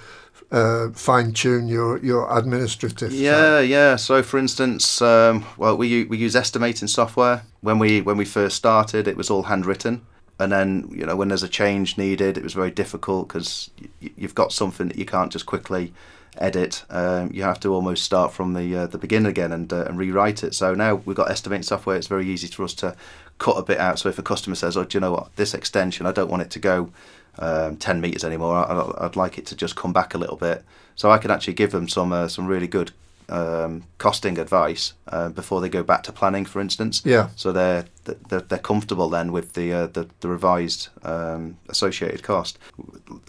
uh, 0.51 0.89
fine 0.91 1.33
tune 1.33 1.69
your 1.69 1.99
your 1.99 2.27
administrative? 2.37 3.13
Yeah, 3.13 3.61
side? 3.61 3.69
yeah. 3.69 3.97
So 3.97 4.23
for 4.25 4.37
instance, 4.37 5.01
um, 5.01 5.47
well, 5.57 5.77
we 5.77 6.05
we 6.05 6.19
use 6.19 6.35
estimating 6.35 6.89
software. 6.89 7.45
When 7.61 7.79
we 7.79 8.01
when 8.01 8.17
we 8.17 8.25
first 8.25 8.57
started, 8.57 9.07
it 9.07 9.17
was 9.17 9.31
all 9.31 9.45
handwritten. 9.45 10.03
And 10.39 10.53
then 10.53 10.89
you 10.93 11.05
know 11.05 11.17
when 11.17 11.29
there's 11.29 11.43
a 11.43 11.49
change 11.49 11.99
needed, 11.99 12.37
it 12.37 12.45
was 12.45 12.55
very 12.55 12.71
difficult 12.71 13.29
because 13.29 13.71
y- 13.81 14.11
you've 14.17 14.35
got 14.35 14.53
something 14.53 14.89
that 14.89 14.99
you 14.99 15.05
can't 15.05 15.33
just 15.33 15.47
quickly 15.47 15.93
edit. 16.39 16.85
Um, 16.91 17.31
you 17.33 17.43
have 17.43 17.61
to 17.61 17.75
almost 17.75 18.05
start 18.05 18.33
from 18.33 18.55
the 18.55 18.77
uh, 18.77 18.87
the 18.87 18.99
beginning 18.99 19.31
again 19.31 19.53
and 19.53 19.73
uh, 19.73 19.85
and 19.85 19.99
rewrite 19.99 20.45
it. 20.45 20.55
So 20.55 20.75
now 20.75 20.97
we've 20.97 21.17
got 21.17 21.31
estimating 21.31 21.63
software. 21.63 21.97
It's 21.97 22.07
very 22.07 22.29
easy 22.29 22.47
for 22.49 22.65
us 22.65 22.75
to 22.75 22.95
cut 23.39 23.57
a 23.57 23.63
bit 23.63 23.79
out. 23.79 23.99
So 23.99 24.09
if 24.09 24.19
a 24.19 24.23
customer 24.23 24.57
says, 24.57 24.77
"Oh, 24.77 24.85
do 24.85 24.97
you 24.97 25.01
know 25.01 25.13
what? 25.13 25.35
This 25.37 25.55
extension, 25.55 26.07
I 26.07 26.13
don't 26.13 26.31
want 26.31 26.43
it 26.43 26.51
to 26.51 26.59
go 26.59 26.91
um, 27.39 27.77
10 27.77 28.01
meters 28.01 28.25
anymore. 28.25 28.57
I, 28.57 29.05
would 29.05 29.17
like 29.17 29.39
it 29.39 29.47
to 29.47 29.57
just 29.57 29.77
come 29.77 29.93
back 29.93 30.15
a 30.15 30.19
little 30.19 30.37
bit." 30.37 30.65
So 30.97 31.11
I 31.11 31.19
can 31.19 31.31
actually 31.31 31.55
give 31.55 31.73
them 31.73 31.89
some 31.89 32.13
uh, 32.13 32.29
some 32.29 32.47
really 32.47 32.69
good 32.69 32.93
um, 33.29 33.85
costing 33.99 34.39
advice 34.39 34.95
uh, 35.09 35.29
before 35.29 35.61
they 35.61 35.69
go 35.69 35.83
back 35.83 36.03
to 36.05 36.13
planning, 36.13 36.45
for 36.45 36.61
instance. 36.61 37.03
Yeah. 37.05 37.29
So 37.37 37.53
they're 37.53 37.87
they're, 38.05 38.41
they're 38.41 38.59
comfortable 38.59 39.09
then 39.09 39.33
with 39.33 39.53
the 39.53 39.73
uh, 39.73 39.87
the, 39.89 40.09
the, 40.21 40.29
revised 40.29 40.89
um, 41.03 41.59
associated 41.69 42.23
cost. 42.23 42.59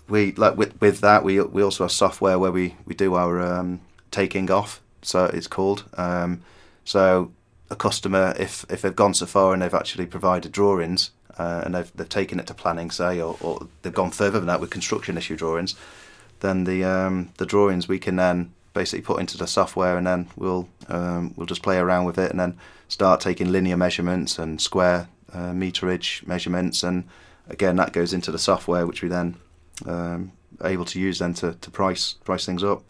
We 0.07 0.31
like 0.33 0.57
with 0.57 0.79
with 0.81 1.01
that 1.01 1.23
we 1.23 1.41
we 1.41 1.61
also 1.61 1.83
have 1.83 1.91
software 1.91 2.39
where 2.39 2.51
we 2.51 2.75
we 2.85 2.95
do 2.95 3.15
our 3.15 3.41
um, 3.41 3.81
taking 4.11 4.49
off. 4.49 4.81
So 5.01 5.25
it's 5.25 5.47
called. 5.47 5.85
Um, 5.97 6.41
so 6.85 7.31
a 7.69 7.75
customer, 7.75 8.33
if 8.39 8.65
if 8.69 8.81
they've 8.81 8.95
gone 8.95 9.13
so 9.13 9.25
far 9.25 9.53
and 9.53 9.61
they've 9.61 9.73
actually 9.73 10.05
provided 10.05 10.51
drawings 10.51 11.11
uh, 11.37 11.61
and 11.65 11.75
they've 11.75 11.91
they've 11.95 12.09
taken 12.09 12.39
it 12.39 12.47
to 12.47 12.53
planning, 12.53 12.91
say, 12.91 13.21
or, 13.21 13.37
or 13.41 13.67
they've 13.81 13.93
gone 13.93 14.11
further 14.11 14.39
than 14.39 14.47
that 14.47 14.61
with 14.61 14.69
construction 14.69 15.17
issue 15.17 15.35
drawings, 15.35 15.75
then 16.39 16.63
the 16.63 16.83
um, 16.83 17.31
the 17.37 17.45
drawings 17.45 17.87
we 17.87 17.99
can 17.99 18.15
then 18.15 18.51
basically 18.73 19.01
put 19.01 19.19
into 19.19 19.37
the 19.37 19.47
software, 19.47 19.97
and 19.97 20.05
then 20.05 20.27
we'll 20.35 20.67
um, 20.87 21.33
we'll 21.35 21.47
just 21.47 21.63
play 21.63 21.77
around 21.77 22.05
with 22.05 22.17
it, 22.17 22.31
and 22.31 22.39
then 22.39 22.57
start 22.87 23.21
taking 23.21 23.51
linear 23.51 23.77
measurements 23.77 24.39
and 24.39 24.61
square 24.61 25.07
uh, 25.33 25.51
meterage 25.51 26.25
measurements, 26.25 26.83
and 26.83 27.03
again 27.49 27.75
that 27.75 27.93
goes 27.93 28.13
into 28.13 28.31
the 28.31 28.39
software, 28.39 28.85
which 28.85 29.01
we 29.01 29.09
then 29.09 29.35
um, 29.85 30.31
able 30.63 30.85
to 30.85 30.99
use 30.99 31.19
then 31.19 31.33
to, 31.33 31.53
to 31.61 31.71
price 31.71 32.13
price 32.23 32.45
things 32.45 32.63
up. 32.63 32.83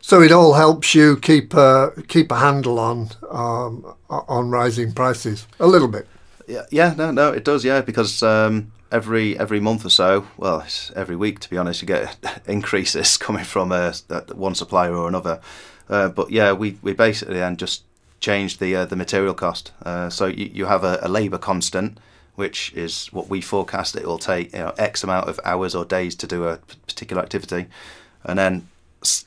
So 0.00 0.20
it 0.20 0.32
all 0.32 0.54
helps 0.54 0.94
you 0.94 1.16
keep 1.16 1.54
a 1.54 1.92
keep 2.08 2.32
a 2.32 2.36
handle 2.36 2.78
on 2.78 3.10
um, 3.30 3.94
on 4.10 4.50
rising 4.50 4.92
prices 4.92 5.46
a 5.60 5.66
little 5.66 5.88
bit. 5.88 6.06
Yeah, 6.48 6.66
yeah, 6.70 6.94
no, 6.96 7.12
no, 7.12 7.32
it 7.32 7.44
does, 7.44 7.64
yeah, 7.64 7.82
because 7.82 8.22
um, 8.22 8.72
every 8.92 9.38
every 9.38 9.58
month 9.58 9.84
or 9.84 9.90
so, 9.90 10.26
well, 10.36 10.64
every 10.94 11.16
week 11.16 11.40
to 11.40 11.50
be 11.50 11.56
honest, 11.56 11.82
you 11.82 11.88
get 11.88 12.16
increases 12.46 13.16
coming 13.26 13.44
from 13.44 13.72
uh, 13.72 13.92
one 14.34 14.54
supplier 14.54 14.94
or 14.94 15.08
another. 15.08 15.40
Uh, 15.88 16.08
but 16.08 16.30
yeah, 16.30 16.52
we, 16.52 16.78
we 16.82 16.92
basically 16.92 17.34
then 17.34 17.56
just 17.56 17.82
change 18.20 18.58
the 18.58 18.76
uh, 18.76 18.84
the 18.84 18.96
material 18.96 19.34
cost. 19.34 19.72
Uh, 19.84 20.08
so 20.08 20.26
you, 20.26 20.50
you 20.52 20.66
have 20.66 20.84
a, 20.84 20.98
a 21.02 21.08
labour 21.08 21.38
constant, 21.38 21.98
which 22.36 22.72
is 22.74 23.08
what 23.08 23.28
we 23.28 23.40
forecast 23.40 23.96
it 23.96 24.06
will 24.06 24.18
take 24.18 24.52
you 24.52 24.60
know 24.60 24.74
X 24.78 25.02
amount 25.02 25.28
of 25.28 25.40
hours 25.44 25.74
or 25.74 25.84
days 25.84 26.14
to 26.16 26.26
do 26.26 26.44
a 26.44 26.58
particular 26.86 27.22
activity, 27.22 27.66
and 28.24 28.38
then 28.38 28.68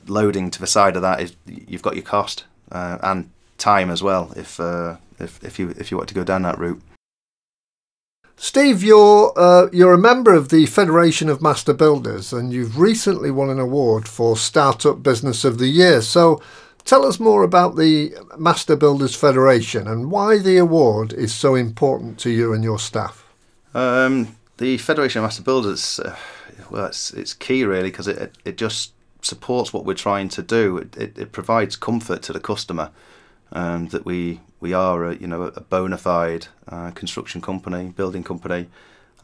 loading 0.06 0.50
to 0.50 0.58
the 0.58 0.66
side 0.66 0.96
of 0.96 1.02
that 1.02 1.20
is 1.20 1.36
you've 1.44 1.82
got 1.82 1.94
your 1.94 2.04
cost 2.04 2.44
uh, 2.72 2.98
and 3.02 3.30
time 3.58 3.90
as 3.90 4.02
well 4.02 4.32
if 4.36 4.58
uh, 4.58 4.96
if 5.18 5.42
if 5.44 5.58
you 5.58 5.74
if 5.78 5.90
you 5.90 5.96
want 5.96 6.08
to 6.08 6.14
go 6.14 6.24
down 6.24 6.42
that 6.42 6.58
route. 6.58 6.80
Steve, 8.38 8.82
you're 8.82 9.32
uh, 9.36 9.68
you're 9.72 9.94
a 9.94 9.98
member 9.98 10.34
of 10.34 10.50
the 10.50 10.66
Federation 10.66 11.28
of 11.28 11.40
Master 11.40 11.72
Builders, 11.72 12.32
and 12.32 12.52
you've 12.52 12.78
recently 12.78 13.30
won 13.30 13.48
an 13.48 13.58
award 13.58 14.06
for 14.06 14.36
Startup 14.36 15.02
Business 15.02 15.44
of 15.44 15.58
the 15.58 15.68
Year. 15.68 16.02
So, 16.02 16.42
tell 16.84 17.06
us 17.06 17.18
more 17.18 17.42
about 17.42 17.76
the 17.76 18.14
Master 18.38 18.76
Builders 18.76 19.14
Federation 19.14 19.88
and 19.88 20.10
why 20.10 20.38
the 20.38 20.58
award 20.58 21.14
is 21.14 21.34
so 21.34 21.54
important 21.54 22.18
to 22.20 22.30
you 22.30 22.52
and 22.52 22.62
your 22.62 22.78
staff. 22.78 23.24
Um, 23.72 24.36
the 24.58 24.76
Federation 24.78 25.20
of 25.20 25.24
Master 25.24 25.42
Builders, 25.42 25.98
uh, 26.00 26.14
well, 26.70 26.86
it's 26.86 27.12
it's 27.14 27.32
key 27.32 27.64
really 27.64 27.90
because 27.90 28.06
it 28.06 28.36
it 28.44 28.58
just 28.58 28.92
supports 29.22 29.72
what 29.72 29.86
we're 29.86 29.94
trying 29.94 30.28
to 30.28 30.42
do. 30.42 30.76
It, 30.76 30.96
it, 30.96 31.18
it 31.18 31.32
provides 31.32 31.74
comfort 31.74 32.22
to 32.22 32.34
the 32.34 32.40
customer 32.40 32.90
um, 33.52 33.88
that 33.88 34.04
we 34.04 34.40
we 34.60 34.72
are 34.72 35.04
a, 35.04 35.16
you 35.16 35.26
know 35.26 35.42
a 35.42 35.60
bona 35.60 35.98
fide 35.98 36.48
uh, 36.68 36.90
construction 36.92 37.40
company, 37.40 37.92
building 37.96 38.24
company, 38.24 38.68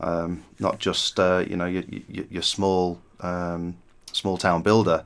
um, 0.00 0.44
not 0.58 0.78
just 0.78 1.18
uh, 1.18 1.44
you 1.48 1.56
know 1.56 1.66
your, 1.66 1.84
your, 2.08 2.24
your 2.30 2.42
small 2.42 3.00
um, 3.20 3.76
small 4.12 4.36
town 4.36 4.62
builder. 4.62 5.04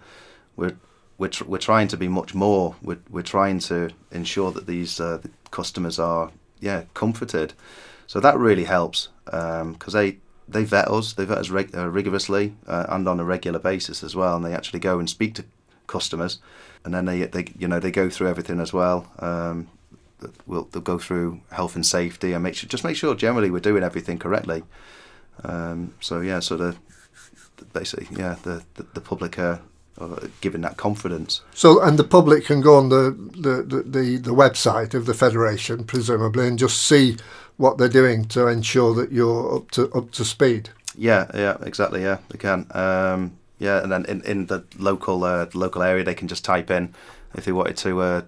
We're 0.56 0.76
we're, 1.18 1.28
tr- 1.28 1.44
we're 1.44 1.58
trying 1.58 1.88
to 1.88 1.96
be 1.96 2.08
much 2.08 2.34
more. 2.34 2.76
We're, 2.82 2.98
we're 3.08 3.22
trying 3.22 3.60
to 3.60 3.88
ensure 4.12 4.52
that 4.52 4.66
these 4.66 5.00
uh, 5.00 5.18
the 5.18 5.30
customers 5.50 5.98
are 5.98 6.30
yeah 6.60 6.84
comforted. 6.94 7.54
So 8.06 8.20
that 8.20 8.38
really 8.38 8.64
helps 8.64 9.08
because 9.24 9.94
um, 9.94 10.00
they 10.00 10.18
they 10.48 10.64
vet 10.64 10.88
us, 10.88 11.12
they 11.12 11.24
vet 11.24 11.38
us 11.38 11.50
reg- 11.50 11.74
uh, 11.74 11.88
rigorously 11.88 12.54
uh, 12.66 12.86
and 12.88 13.08
on 13.08 13.18
a 13.18 13.24
regular 13.24 13.58
basis 13.58 14.04
as 14.04 14.14
well, 14.14 14.36
and 14.36 14.44
they 14.44 14.54
actually 14.54 14.80
go 14.80 14.98
and 14.98 15.10
speak 15.10 15.34
to 15.34 15.44
customers, 15.86 16.38
and 16.84 16.94
then 16.94 17.04
they 17.04 17.24
they 17.24 17.46
you 17.58 17.68
know 17.68 17.80
they 17.80 17.90
go 17.90 18.08
through 18.08 18.28
everything 18.28 18.60
as 18.60 18.72
well. 18.72 19.10
Um, 19.18 19.68
we'll 20.46 20.64
they'll 20.64 20.82
go 20.82 20.98
through 20.98 21.40
health 21.52 21.74
and 21.74 21.84
safety 21.84 22.32
and 22.32 22.42
make 22.42 22.54
sure 22.54 22.68
just 22.68 22.84
make 22.84 22.96
sure 22.96 23.14
generally 23.14 23.50
we're 23.50 23.60
doing 23.60 23.82
everything 23.82 24.18
correctly. 24.18 24.62
Um, 25.44 25.94
so 26.00 26.20
yeah, 26.20 26.40
so 26.40 26.56
the 26.56 26.76
basically 27.72 28.08
yeah 28.16 28.36
the 28.42 28.64
the, 28.74 28.84
the 28.94 29.00
public 29.00 29.38
are, 29.38 29.60
are 29.98 30.28
giving 30.40 30.62
that 30.62 30.76
confidence. 30.76 31.42
So 31.54 31.82
and 31.82 31.98
the 31.98 32.04
public 32.04 32.46
can 32.46 32.60
go 32.60 32.76
on 32.76 32.88
the 32.88 33.10
the, 33.36 33.62
the, 33.62 33.82
the, 33.82 34.16
the 34.16 34.34
website 34.34 34.94
of 34.94 35.06
the 35.06 35.14
federation 35.14 35.84
presumably 35.84 36.48
and 36.48 36.58
just 36.58 36.82
see 36.82 37.16
what 37.56 37.78
they're 37.78 37.88
doing 37.88 38.26
to 38.26 38.46
ensure 38.46 38.94
that 38.94 39.12
you're 39.12 39.56
up 39.56 39.70
to 39.72 39.90
up 39.92 40.10
to 40.12 40.24
speed. 40.24 40.70
Yeah, 40.96 41.30
yeah, 41.34 41.56
exactly. 41.60 42.02
Yeah, 42.02 42.18
they 42.28 42.38
can. 42.38 42.66
Um, 42.70 43.38
yeah, 43.58 43.82
and 43.82 43.90
then 43.90 44.04
in, 44.06 44.22
in 44.22 44.46
the 44.46 44.64
local 44.78 45.24
uh, 45.24 45.46
local 45.54 45.82
area, 45.82 46.04
they 46.04 46.14
can 46.14 46.28
just 46.28 46.44
type 46.44 46.70
in 46.70 46.94
if 47.34 47.44
they 47.44 47.52
wanted 47.52 47.76
to 47.78 48.00
uh, 48.00 48.22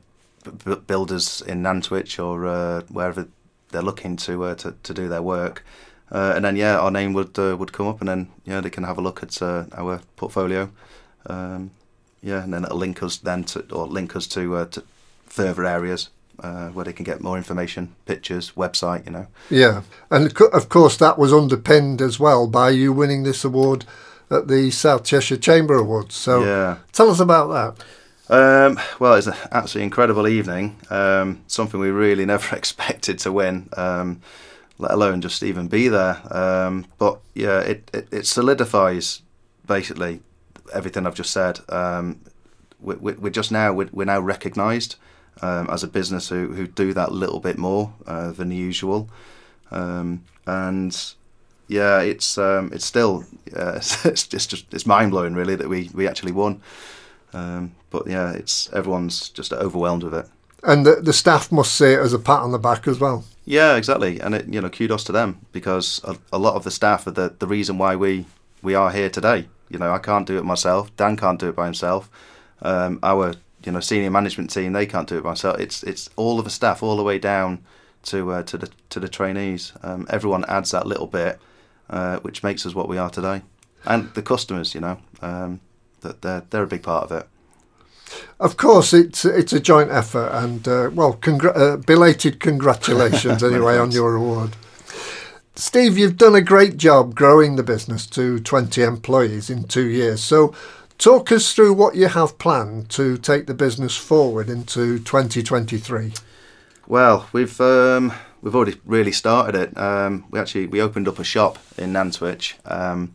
b- 0.45 0.77
builders 0.87 1.43
in 1.43 1.63
Nantwich 1.63 2.19
or 2.19 2.47
uh, 2.47 2.83
wherever 2.89 3.29
they're 3.71 3.83
looking 3.83 4.17
to, 4.17 4.45
uh, 4.45 4.55
to 4.57 4.75
to 4.83 4.95
do 4.95 5.09
their 5.09 5.23
work. 5.23 5.65
Uh, 6.11 6.33
and 6.35 6.45
then 6.45 6.57
yeah, 6.57 6.79
our 6.79 6.91
name 6.91 7.13
would 7.13 7.39
uh, 7.39 7.57
would 7.57 7.73
come 7.73 7.87
up, 7.87 8.01
and 8.01 8.09
then 8.09 8.29
yeah, 8.45 8.61
they 8.61 8.71
can 8.71 8.85
have 8.85 8.99
a 8.99 9.03
look 9.03 9.23
at 9.23 9.41
our 9.43 10.01
portfolio. 10.17 10.71
Um, 11.27 11.71
yeah, 12.23 12.43
and 12.43 12.53
then 12.53 12.65
it'll 12.65 12.79
link 12.79 13.03
us 13.03 13.17
then 13.17 13.45
to 13.45 13.65
or 13.73 13.87
link 13.87 14.17
us 14.17 14.27
to, 14.29 14.67
to 14.67 14.83
further 15.27 15.65
areas 15.65 16.09
uh, 16.43 16.69
where 16.69 16.85
they 16.85 16.93
can 16.93 17.05
get 17.05 17.21
more 17.21 17.37
information, 17.37 17.95
pictures, 18.07 18.53
website, 18.53 19.05
you 19.05 19.13
know. 19.13 19.27
Yeah, 19.51 19.83
and 20.11 20.33
of 20.53 20.69
course 20.69 20.97
that 20.97 21.19
was 21.19 21.33
underpinned 21.33 22.01
as 22.01 22.19
well 22.19 22.47
by 22.47 22.71
you 22.71 22.93
winning 22.93 23.25
this 23.25 23.45
award 23.45 23.85
at 24.31 24.49
the 24.49 24.71
South 24.71 25.05
Cheshire 25.05 25.37
Chamber 25.37 25.75
Awards. 25.75 26.15
So 26.15 26.45
yeah. 26.45 26.79
tell 26.93 27.11
us 27.11 27.21
about 27.21 27.49
that. 27.49 27.85
Um, 28.31 28.79
well, 28.99 29.15
it's 29.15 29.27
an 29.27 29.35
absolutely 29.53 29.85
incredible 29.85 30.29
evening. 30.29 30.77
Um, 30.91 31.43
something 31.47 31.81
we 31.81 31.91
really 31.91 32.27
never 32.35 32.57
expected 32.57 33.19
to 33.21 33.33
win, 33.33 33.69
um, 33.77 34.21
let 34.79 34.93
alone 34.93 35.21
just 35.21 35.43
even 35.43 35.69
be 35.69 35.89
there. 35.89 36.21
Um, 36.31 36.87
but 36.99 37.21
yeah, 37.35 37.61
it, 37.61 37.91
it, 37.95 38.09
it, 38.13 38.27
solidifies 38.27 39.23
basically 39.67 40.21
everything 40.73 41.07
I've 41.07 41.15
just 41.15 41.33
said. 41.33 41.61
Um, 41.71 42.21
we, 42.81 42.97
we, 42.97 43.13
we're 43.15 43.31
just 43.31 43.51
now 43.53 43.73
we're, 43.73 43.89
we're 43.93 44.05
now 44.05 44.21
recognised 44.21 44.97
um, 45.43 45.69
as 45.71 45.83
a 45.83 45.89
business 45.89 46.29
who, 46.29 46.49
who 46.53 46.67
do 46.67 46.93
that 46.95 47.13
little 47.13 47.41
bit 47.41 47.59
more 47.59 47.95
uh, 48.07 48.33
than 48.33 48.51
usual. 48.51 49.09
And 50.47 51.15
yeah, 51.69 52.01
it's 52.01 52.39
it's 52.39 52.85
still 52.85 53.25
uh, 53.57 53.77
it's 54.05 54.27
just 54.27 54.67
it's 54.73 54.87
mind 54.87 55.13
blowing 55.13 55.35
really 55.35 55.57
that 55.57 55.69
we, 55.69 55.91
we 55.95 56.07
actually 56.07 56.33
won. 56.33 56.63
Um, 57.33 57.73
but 57.91 58.07
yeah, 58.07 58.33
it's 58.33 58.73
everyone's 58.73 59.29
just 59.31 59.53
overwhelmed 59.53 60.03
with 60.03 60.15
it. 60.15 60.27
And 60.63 60.85
the, 60.85 60.97
the 60.97 61.13
staff 61.13 61.53
must 61.53 61.75
see 61.75 61.93
it 61.93 62.01
as 62.01 62.13
a 62.13 62.19
pat 62.19 62.41
on 62.41 62.53
the 62.53 62.59
back 62.59 62.89
as 62.89 62.99
well. 62.99 63.25
Yeah, 63.45 63.77
exactly. 63.77 64.21
And 64.21 64.35
it, 64.35 64.47
you 64.49 64.61
know, 64.61 64.69
kudos 64.69 65.05
to 65.05 65.13
them 65.13 65.41
because 65.53 66.01
a, 66.05 66.17
a 66.33 66.39
lot 66.39 66.55
of 66.55 66.65
the 66.65 66.71
staff 66.71 67.07
are 67.07 67.13
the, 67.13 67.35
the 67.39 67.47
reason 67.47 67.79
why 67.79 67.97
we, 67.97 68.27
we 68.63 68.75
are 68.75 68.91
here 68.91 69.09
today. 69.09 69.47
You 69.69 69.79
know, 69.79 69.93
I 69.93 69.99
can't 69.99 70.27
do 70.27 70.37
it 70.37 70.45
myself. 70.45 70.95
Dan 70.97 71.17
can't 71.17 71.39
do 71.39 71.49
it 71.49 71.57
by 71.57 71.67
himself. 71.67 72.11
Um, 72.61 72.99
our 73.03 73.35
you 73.65 73.73
know 73.73 73.81
senior 73.81 74.11
management 74.11 74.51
team 74.51 74.73
they 74.73 74.87
can't 74.87 75.09
do 75.09 75.19
it 75.19 75.23
by 75.23 75.31
myself. 75.31 75.59
It's 75.59 75.83
it's 75.83 76.11
all 76.17 76.39
of 76.39 76.45
the 76.45 76.51
staff 76.51 76.83
all 76.83 76.97
the 76.97 77.03
way 77.03 77.19
down 77.19 77.65
to 78.05 78.33
uh, 78.33 78.43
to 78.45 78.59
the 78.59 78.71
to 78.91 79.01
the 79.01 79.09
trainees. 79.09 79.73
Um, 79.83 80.07
everyone 80.11 80.45
adds 80.47 80.71
that 80.71 80.87
little 80.87 81.07
bit, 81.07 81.39
uh, 81.91 82.19
which 82.21 82.43
makes 82.43 82.67
us 82.67 82.75
what 82.75 82.89
we 82.89 82.99
are 82.99 83.11
today, 83.11 83.43
and 83.85 84.13
the 84.15 84.23
customers. 84.23 84.75
You 84.75 84.81
know, 84.81 84.99
um, 85.23 85.61
that 86.03 86.23
they're 86.23 86.45
they're 86.51 86.63
a 86.65 86.69
big 86.69 86.83
part 86.83 87.05
of 87.05 87.13
it. 87.13 87.29
Of 88.41 88.57
course, 88.57 88.93
it's 88.95 89.25
it's 89.25 89.53
a 89.53 89.61
joint 89.61 89.91
effort, 89.91 90.31
and 90.33 90.67
uh, 90.67 90.91
well, 90.93 91.15
congr- 91.15 91.57
uh, 91.57 91.77
belated 91.77 92.41
congratulations 92.41 93.43
anyway 93.43 93.79
on 93.79 93.91
your 93.91 94.17
award. 94.17 94.57
Steve, 95.55 95.99
you've 95.99 96.17
done 96.17 96.37
a 96.37 96.41
great 96.41 96.77
job 96.77 97.17
growing 97.17 97.57
the 97.57 97.65
business 97.65 98.07
to 98.07 98.39
20 98.39 98.81
employees 98.81 99.51
in 99.51 99.65
two 99.65 99.89
years. 99.89 100.23
So, 100.23 100.55
Talk 100.99 101.31
us 101.31 101.55
through 101.55 101.75
what 101.75 101.95
you 101.95 102.09
have 102.09 102.39
planned 102.39 102.91
to 102.91 103.17
take 103.19 103.47
the 103.47 103.55
business 103.55 103.97
forward 103.97 104.51
into 104.51 104.99
2023. 104.99 106.13
Well, 106.89 107.29
we've 107.33 107.61
um, 107.61 108.13
we've 108.43 108.57
already 108.57 108.81
really 108.85 109.13
started 109.13 109.55
it. 109.55 109.79
Um, 109.79 110.25
we 110.33 110.41
actually 110.41 110.67
we 110.67 110.83
opened 110.83 111.07
up 111.07 111.21
a 111.21 111.25
shop 111.25 111.61
in 111.77 111.93
Nantwich. 111.93 112.55
Um, 112.65 113.15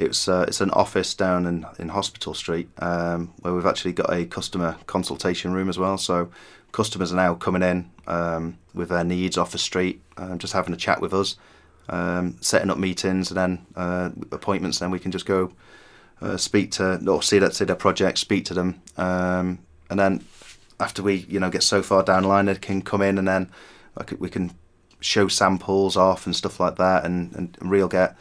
it's 0.00 0.28
uh, 0.28 0.46
it's 0.48 0.62
an 0.62 0.70
office 0.70 1.14
down 1.14 1.46
in, 1.46 1.66
in 1.78 1.90
Hospital 1.90 2.32
Street 2.32 2.68
um, 2.78 3.32
where 3.40 3.52
we've 3.52 3.66
actually 3.66 3.92
got 3.92 4.12
a 4.12 4.24
customer 4.24 4.76
consultation 4.86 5.52
room 5.52 5.68
as 5.68 5.78
well. 5.78 5.98
So 5.98 6.30
customers 6.72 7.12
are 7.12 7.16
now 7.16 7.34
coming 7.34 7.62
in 7.62 7.90
um, 8.06 8.58
with 8.72 8.88
their 8.88 9.04
needs 9.04 9.36
off 9.36 9.52
the 9.52 9.58
street, 9.58 10.00
uh, 10.16 10.36
just 10.36 10.54
having 10.54 10.72
a 10.72 10.76
chat 10.78 11.02
with 11.02 11.12
us, 11.12 11.36
um, 11.90 12.38
setting 12.40 12.70
up 12.70 12.78
meetings 12.78 13.30
and 13.30 13.36
then 13.36 13.66
uh, 13.76 14.10
appointments. 14.32 14.80
And 14.80 14.86
then 14.86 14.90
we 14.90 14.98
can 14.98 15.10
just 15.10 15.26
go 15.26 15.52
uh, 16.22 16.38
speak 16.38 16.70
to 16.72 16.98
or 17.06 17.22
see 17.22 17.38
that 17.38 17.54
see 17.54 17.66
their 17.66 17.76
project, 17.76 18.16
speak 18.18 18.46
to 18.46 18.54
them, 18.54 18.80
um, 18.96 19.58
and 19.90 20.00
then 20.00 20.24
after 20.80 21.02
we 21.02 21.26
you 21.28 21.38
know 21.38 21.50
get 21.50 21.62
so 21.62 21.82
far 21.82 22.02
down 22.02 22.22
the 22.22 22.28
line, 22.28 22.46
they 22.46 22.54
can 22.54 22.80
come 22.80 23.02
in 23.02 23.18
and 23.18 23.28
then 23.28 23.50
we 24.18 24.30
can 24.30 24.50
show 25.00 25.28
samples 25.28 25.94
off 25.96 26.24
and 26.24 26.34
stuff 26.34 26.58
like 26.58 26.76
that, 26.76 27.04
and 27.04 27.34
and 27.34 27.58
real 27.60 27.88
get 27.88 28.16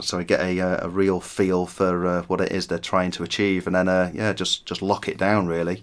sorry 0.00 0.24
get 0.24 0.40
a 0.40 0.84
a 0.84 0.88
real 0.88 1.20
feel 1.20 1.66
for 1.66 2.06
uh, 2.06 2.22
what 2.22 2.40
it 2.40 2.52
is 2.52 2.66
they're 2.66 2.78
trying 2.78 3.10
to 3.12 3.22
achieve, 3.22 3.66
and 3.66 3.74
then 3.74 3.88
uh, 3.88 4.10
yeah 4.14 4.32
just 4.32 4.66
just 4.66 4.82
lock 4.82 5.08
it 5.08 5.18
down 5.18 5.46
really. 5.46 5.82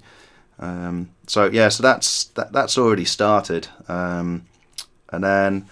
Um, 0.60 1.10
so 1.28 1.46
yeah, 1.46 1.70
so 1.70 1.82
that's 1.82 2.26
that, 2.26 2.52
that's 2.52 2.78
already 2.78 3.06
started, 3.06 3.68
um, 3.88 4.46
and 5.12 5.24
then 5.24 5.66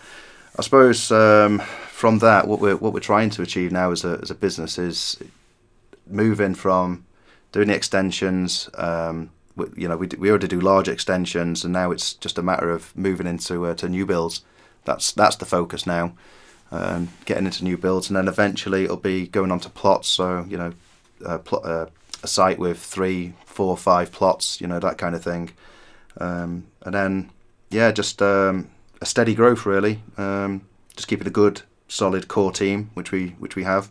I 0.58 0.63
suppose 0.63 1.12
um, 1.12 1.60
from 1.60 2.19
that, 2.19 2.48
what 2.48 2.60
we're 2.60 2.76
what 2.76 2.93
we're 2.93 3.00
trying 3.00 3.30
to 3.32 3.41
achieve 3.41 3.72
now 3.72 3.91
as 3.91 4.04
a 4.04 4.19
as 4.22 4.32
a 4.32 4.36
business 4.36 4.80
is 4.80 5.17
moving 6.08 6.56
from 6.56 7.06
doing 7.52 7.67
the 7.67 7.76
extensions. 7.76 8.69
Um, 8.74 9.30
we, 9.56 9.65
you 9.76 9.88
know, 9.88 9.98
we 9.98 10.08
we 10.17 10.30
already 10.30 10.48
do 10.48 10.60
large 10.60 10.88
extensions, 10.88 11.63
and 11.63 11.72
now 11.72 11.91
it's 11.91 12.13
just 12.13 12.39
a 12.39 12.43
matter 12.43 12.72
of 12.72 12.95
moving 12.98 13.28
into 13.28 13.65
uh, 13.67 13.76
to 13.76 13.88
new 13.88 14.06
builds. 14.06 14.41
That's 14.86 15.12
that's 15.12 15.36
the 15.36 15.45
focus 15.45 15.86
now. 15.86 16.13
Um, 16.71 17.10
getting 17.25 17.45
into 17.45 17.63
new 17.63 17.77
builds, 17.77 18.10
and 18.10 18.15
then 18.15 18.27
eventually 18.27 18.84
it'll 18.84 18.97
be 18.97 19.27
going 19.27 19.51
on 19.51 19.60
to 19.62 19.69
plots. 19.69 20.08
So 20.08 20.45
you 20.47 20.58
know, 20.58 20.73
uh, 21.25 21.39
uh, 21.51 21.88
a 22.23 22.27
site 22.27 22.60
with 22.60 22.79
three, 22.79 23.34
four, 23.45 23.75
five 23.77 24.12
plots, 24.12 24.62
you 24.62 24.67
know, 24.67 24.79
that 24.79 24.97
kind 24.97 25.15
of 25.15 25.23
thing. 25.23 25.51
Um, 26.17 26.67
and 26.84 26.93
then, 26.93 27.29
yeah, 27.69 27.91
just 27.91 28.21
um, 28.21 28.69
a 29.01 29.05
steady 29.05 29.36
growth 29.36 29.65
really. 29.65 30.01
Um, 30.17 30.62
just 30.95 31.08
keeping 31.08 31.27
a 31.27 31.32
good, 31.32 31.62
solid 31.88 32.27
core 32.27 32.51
team, 32.51 32.91
which 32.93 33.12
we 33.12 33.29
which 33.39 33.55
we 33.55 33.63
have, 33.63 33.89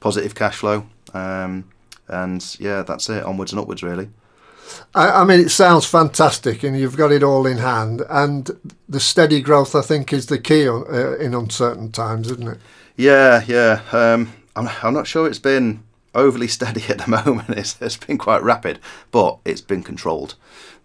positive 0.00 0.34
cash 0.34 0.56
flow, 0.56 0.86
um, 1.14 1.64
and 2.08 2.56
yeah, 2.58 2.82
that's 2.82 3.08
it. 3.08 3.24
Onwards 3.24 3.52
and 3.52 3.60
upwards, 3.60 3.82
really. 3.82 4.08
I, 4.94 5.10
I, 5.10 5.24
mean, 5.24 5.40
it 5.40 5.50
sounds 5.50 5.86
fantastic, 5.86 6.62
and 6.62 6.78
you've 6.78 6.96
got 6.96 7.12
it 7.12 7.22
all 7.22 7.46
in 7.46 7.58
hand. 7.58 8.02
And 8.08 8.50
the 8.88 9.00
steady 9.00 9.40
growth, 9.40 9.74
I 9.74 9.82
think, 9.82 10.12
is 10.12 10.26
the 10.26 10.38
key 10.38 10.68
uh, 10.68 11.16
in 11.16 11.34
uncertain 11.34 11.92
times, 11.92 12.30
isn't 12.30 12.48
it? 12.48 12.58
Yeah, 12.96 13.42
yeah. 13.46 13.82
Um, 13.92 14.32
I'm, 14.56 14.68
I'm 14.82 14.94
not 14.94 15.06
sure 15.06 15.26
it's 15.26 15.38
been 15.38 15.82
overly 16.14 16.48
steady 16.48 16.82
at 16.88 16.98
the 16.98 17.10
moment. 17.10 17.50
It's, 17.50 17.80
it's 17.80 17.96
been 17.96 18.18
quite 18.18 18.42
rapid, 18.42 18.78
but 19.10 19.38
it's 19.44 19.60
been 19.60 19.82
controlled. 19.82 20.34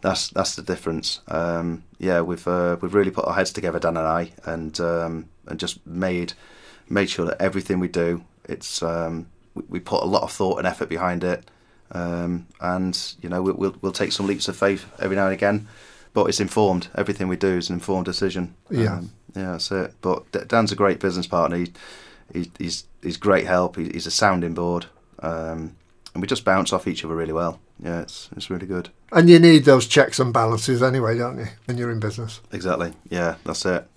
That's 0.02 0.28
that's 0.30 0.56
the 0.56 0.62
difference. 0.62 1.22
Um, 1.30 1.86
yeah, 1.98 2.20
we've 2.22 2.46
uh, 2.46 2.76
we've 2.82 2.94
really 2.94 3.10
put 3.10 3.26
our 3.26 3.36
heads 3.36 3.54
together, 3.54 3.80
Dan 3.80 3.96
and 3.96 4.06
I, 4.06 4.34
and 4.46 4.78
um, 4.82 5.30
and 5.48 5.58
just 5.58 5.86
made 5.88 6.34
made 6.90 7.10
sure 7.10 7.26
that 7.26 7.42
everything 7.42 7.80
we 7.80 7.88
do, 7.88 8.24
it's 8.44 8.84
um, 8.84 9.28
we, 9.54 9.64
we, 9.70 9.80
put 9.80 10.04
a 10.04 10.06
lot 10.06 10.24
of 10.24 10.32
thought 10.32 10.58
and 10.58 10.68
effort 10.68 10.90
behind 10.90 11.24
it, 11.24 11.50
um, 11.94 12.48
and 12.60 13.16
you 13.22 13.30
know 13.30 13.42
we, 13.42 13.52
we'll 13.52 13.76
we'll 13.82 13.92
take 13.92 14.12
some 14.12 14.28
leaps 14.28 14.48
of 14.48 14.58
faith 14.58 14.86
every 15.00 15.16
now 15.16 15.26
and 15.26 15.34
again, 15.34 15.68
but 16.14 16.26
it's 16.26 16.40
informed. 16.40 16.88
Everything 16.96 17.28
we 17.28 17.38
do 17.38 17.58
is 17.58 17.70
an 17.70 17.76
informed 17.76 18.06
decision. 18.06 18.56
Yeah, 18.70 18.98
um, 18.98 19.12
yeah, 19.36 19.52
that's 19.52 19.72
it. 19.72 19.94
But 20.02 20.48
Dan's 20.48 20.72
a 20.72 20.76
great 20.76 21.00
business 21.00 21.28
partner. 21.28 21.58
He, 21.58 21.74
he, 22.34 22.52
he's 22.58 22.86
he's 23.02 23.18
great 23.18 23.46
help. 23.46 23.78
He, 23.78 23.90
he's 23.90 24.08
a 24.08 24.12
sounding 24.12 24.54
board 24.54 24.88
um, 25.24 25.76
and 26.14 26.22
we 26.22 26.28
just 26.28 26.46
bounce 26.46 26.72
off 26.72 26.88
each 26.88 27.04
other 27.04 27.16
really 27.16 27.34
well. 27.34 27.60
Yeah, 27.84 28.02
it's 28.02 28.30
it's 28.36 28.50
really 28.50 28.68
good. 28.68 28.90
And 29.12 29.30
you 29.30 29.40
need 29.40 29.66
those 29.66 29.88
checks 29.88 30.20
and 30.20 30.34
balances 30.34 30.84
anyway, 30.84 31.18
don't 31.18 31.40
you, 31.40 31.48
when 31.66 31.78
you're 31.78 31.92
in 31.92 32.00
business? 32.00 32.42
Exactly. 32.52 32.94
Yeah, 33.10 33.36
that's 33.44 33.66
it. 33.66 33.88